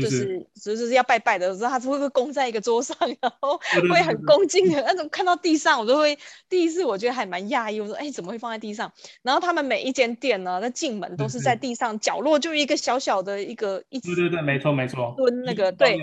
[0.01, 3.59] 就是就是要拜拜的，时候，他是会不会供在一个桌上，然后
[3.91, 5.09] 会很恭敬的那种。
[5.09, 6.19] 看到地上，我都会
[6.49, 8.93] 第一次我觉得还蛮讶异，我说哎，怎么会放在地上？
[9.23, 14.01] 然后他们每一间店呢，那进门都是在地上角落，就一个小小的一个一。
[14.01, 15.15] 对对对，没错没错。
[15.17, 16.01] 蹲那个对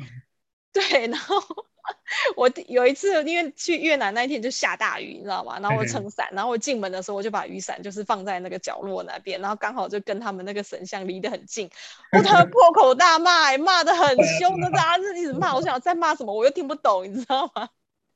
[0.71, 1.41] 对，然后。
[2.37, 5.59] 我有一次，因为去越南那一天就下大雨，你知道吗？
[5.59, 11.69] 然后我撑伞，然后我进门的时候，我就把雨伞就是放在那个角落那边，然后刚好就跟他们那个神像离得很近，
[12.13, 17.67] 我他们 破口大骂，骂的很凶的，大家是一直骂，我想在骂什么，我又听不懂，你知道吗？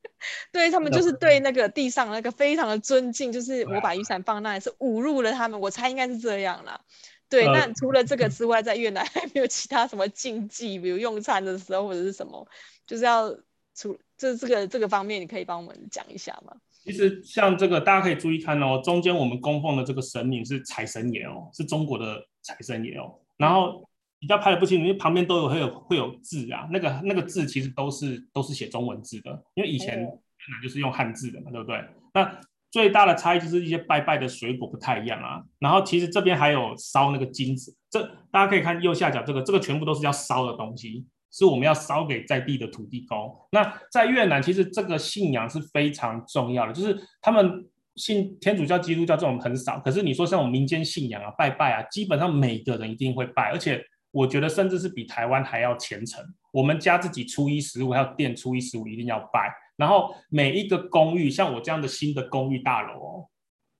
[0.50, 6.80] 对他们就是对那个地上那个非常的尊敬，就是我把雨伞放那里是侮辱了他们，我猜应该是这样啦。
[7.28, 12.48] 对，那除了这个之外，在越南还没有其他什么禁忌，比如用餐的时候或者是什么，
[12.86, 13.36] 就是要。
[13.78, 16.52] 出这这个这个方面，你可以帮我们讲一下吗？
[16.82, 23.14] 其实像这个，大家可以注意看哦，中间我们供奉的这个神明是财神爷哦，是中国的财神爷哦。
[23.36, 31.84] 然后比较拍的不清楚，因为旁边都有会有会有字啊，那个那个字其实都是都是写中文字的，因为以前越南就是用汉字的嘛，对不对？
[32.14, 35.42] 那最大的差异就是一些拜拜的水果不太一样啊。
[35.58, 43.34] 然后其实这边还有烧那个金子，这大家可以看右下角这个，这个全部都是要烧的东西，是我们要烧给在地的土地公。
[43.52, 47.66] 那在越南，其实这个信仰是非常重要的，就是他们
[47.96, 56.24] 信天主教、基督教这种很少，可是你说像我们民间信仰啊，拜拜啊，基本上每个人一定会拜，而且我觉得甚至是比台湾还要虔诚。
[56.52, 59.52] 我们家自己初一十五还有店初一十五一定要拜。
[59.76, 63.28] 然后每一个公寓，像我这样的新的公寓大楼哦，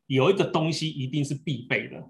[0.07, 2.01] 有一个东西一定是必备的，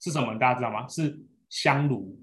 [0.00, 0.38] 是什么？
[0.38, 0.88] 大家知道吗？
[0.88, 1.20] 是
[1.50, 2.18] 香炉，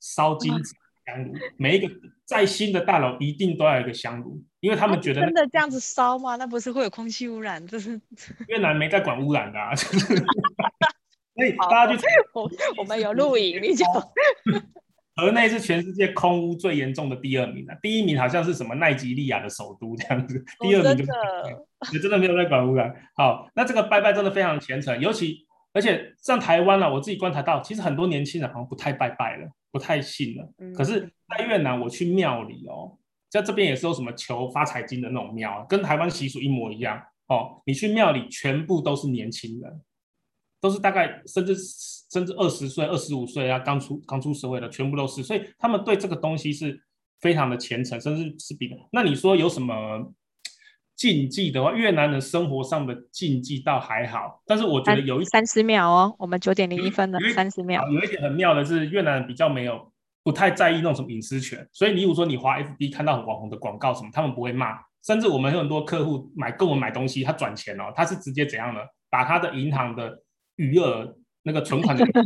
[0.00, 0.74] 烧金纸
[1.06, 1.32] 香炉。
[1.56, 1.92] 每一个
[2.24, 6.36] 在新的大楼一定都要有一个香炉，因为他们觉得、那个、真的这样子烧吗？
[6.36, 7.66] 那不是会有空气污染？
[7.66, 8.00] 这是
[8.48, 10.16] 越南没在管污染的、啊，就 是
[11.34, 12.02] 所以大家就
[12.34, 13.88] 我我们有录影， 你讲。
[15.14, 21.10] 河内是全世界空污最严重的第二名啊，第一名好像是什么奈及利亚的首都这样子，第二名就是，
[21.92, 22.90] 也真的没有在管污染。
[23.14, 30.52] 好，那这个拜拜真的非常虔诚，尤其而且像台湾啊，我自己观察到，其实很多年轻人好像不太拜拜了，不太信了。
[30.74, 32.98] 可是，在越南我去庙里哦，
[33.28, 37.62] 在这边也是有什么求发财金的那种庙，跟台湾习俗一模一样哦。
[37.66, 39.80] 你去庙里，全部都是年轻人。
[40.60, 41.56] 都是大概甚至
[42.12, 46.80] 甚至二十岁、二十五岁啊，刚出刚出社会的，全部都是，所以他们对这个东西是
[47.18, 48.76] 非常的虔诚，甚至是比的。
[48.92, 50.14] 那你说有什么
[50.96, 57.82] 禁忌的话，越南人生活上的禁忌倒还好，但是我觉得有一三十秒哦，我们九点零一分了，三十秒。
[57.90, 68.80] 有一点很妙的是，越南人比较没有不太在意那种什么隐私权，所以你如果说你滑 FB 看到很网红的广告什么，他们不会骂，甚至我们有很多客户买跟我们买东西，他转钱哦，他是直接怎样的？
[69.10, 70.22] 把他的银行的
[70.56, 72.22] 余额那个存款的都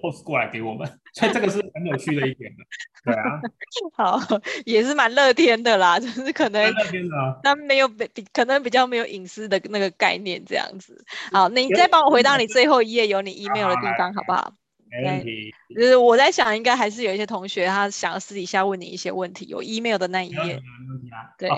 [0.00, 2.64] post 过来给我们，所以这个是很有趣的一点的，
[3.04, 3.40] 对啊，
[3.96, 4.20] 好，
[4.64, 11.04] 也是蛮乐天的啦，就是可能乐天的，他没有比可能比较没有隐私的那个概念这样子。
[11.32, 14.52] 好，那你再帮我回到你最后一页有你 email 的地方好不好？
[14.90, 15.52] 没问题。
[15.74, 20.36] 就是我在想，应该还是有一些同学他想要私底下问你一些问题，有 email 的那一页。
[20.36, 21.34] 没问题啊。
[21.36, 21.50] 对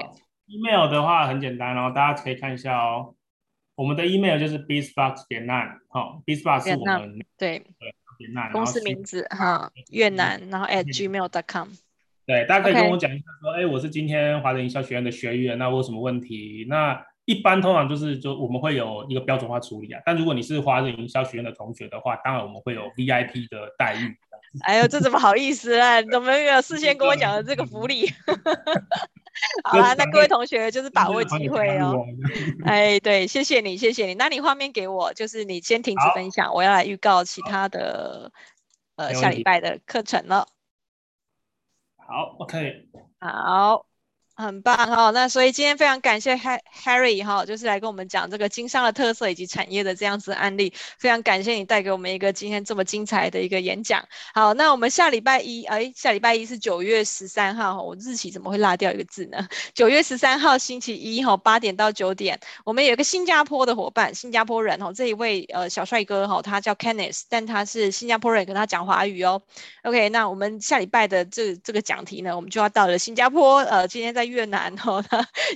[0.46, 3.14] ，email 的话很简单，哦大家可以看一下哦。
[3.76, 7.62] 我们的 email 就是 beesbox 点 net 哈，beesbox 是我们对
[8.18, 11.68] 点 net 公司名字哈，越南，然后 at gmail.com。
[12.24, 16.66] 对，大家可以跟我讲一下说，哎，我是今天华人营销学院的学员，那我有什么问题？
[16.68, 20.00] 那一般通常就是就我们会有一个标准化处理啊。
[20.04, 24.16] 但如果你是华人营销学院的同学的话，当然我们会有 VIP 的待遇。
[24.62, 26.00] 哎呦，这怎么好意思啊？
[26.10, 28.06] 怎么没有事先跟我讲的这个福利？
[29.64, 32.04] 好啦，那各位同学就是把握机会哦。
[32.64, 34.14] 哎，对，谢谢你，谢谢你。
[34.14, 38.32] 那你画面给我，就是你先停止分享，我要来预告其他的
[38.96, 40.48] 呃下礼拜的课程了。
[41.96, 42.88] 好，OK。
[43.20, 43.86] 好。
[44.36, 54.06] 很棒哈、哦，那所以今天非常感谢 Harry 哈，就是来跟我们讲这个经商的特色以及产业的这样子案例，非常感谢你带给我们一个今天这么精彩的一个演讲。
[54.34, 59.48] 好，那我们下礼拜一，哎，下礼拜一是九月十三号哈，我日期怎么会落掉一个字呢？
[59.72, 69.40] 九月十三号星期一哈，八点到九点，我们有一个新加坡的伙伴，新加坡人哈，这一位呃小帅哥哈，他叫 Kenneth，但他是新加坡人，跟他讲华语哦。
[69.84, 74.25] OK，那我们下礼拜的这这个讲题呢，我们就要到了新加坡，呃，今天在。
[74.26, 75.04] 越南 哦，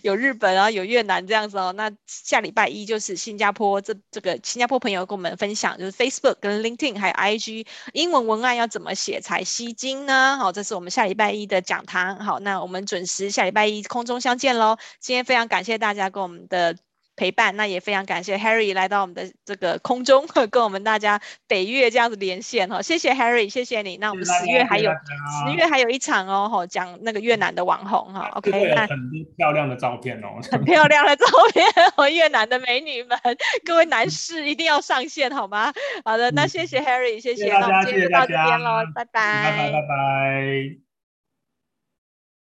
[0.03, 1.73] 有日本，然后有越南这样子哦。
[1.77, 10.37] 那下礼拜一就是新加坡，这这个新加坡朋友跟我们分享，就是 Facebook 跟 LinkedIn 还有 IG 英文文案要怎么写才吸睛呢？
[10.39, 12.17] 好，这是我们下礼拜一的讲堂。
[12.19, 14.77] 好，那我们准时下礼拜一空中相见喽。
[14.99, 16.77] 今天非常感谢大家跟我们的。
[17.17, 23.97] 陪伴，那也非常感谢 Harry 来到我们的这个空中， 跟我们大家北越这样子连线哈，谢谢 Harry，谢谢你。
[23.99, 33.19] 那我们十月还有十月还有一场哦，哈，讲那个越南的网红哈，OK，很多漂亮的照片哦，很漂亮的照片和越南的美女们，
[33.67, 35.73] 各位男士一定要上线好吗？
[36.05, 40.79] 好的，那谢谢 Harry，谢谢，那我们今天就到这边喽，拜拜，拜拜，拜拜，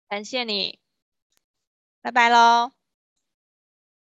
[0.08, 0.78] 感谢你，
[2.00, 2.77] 拜拜喽。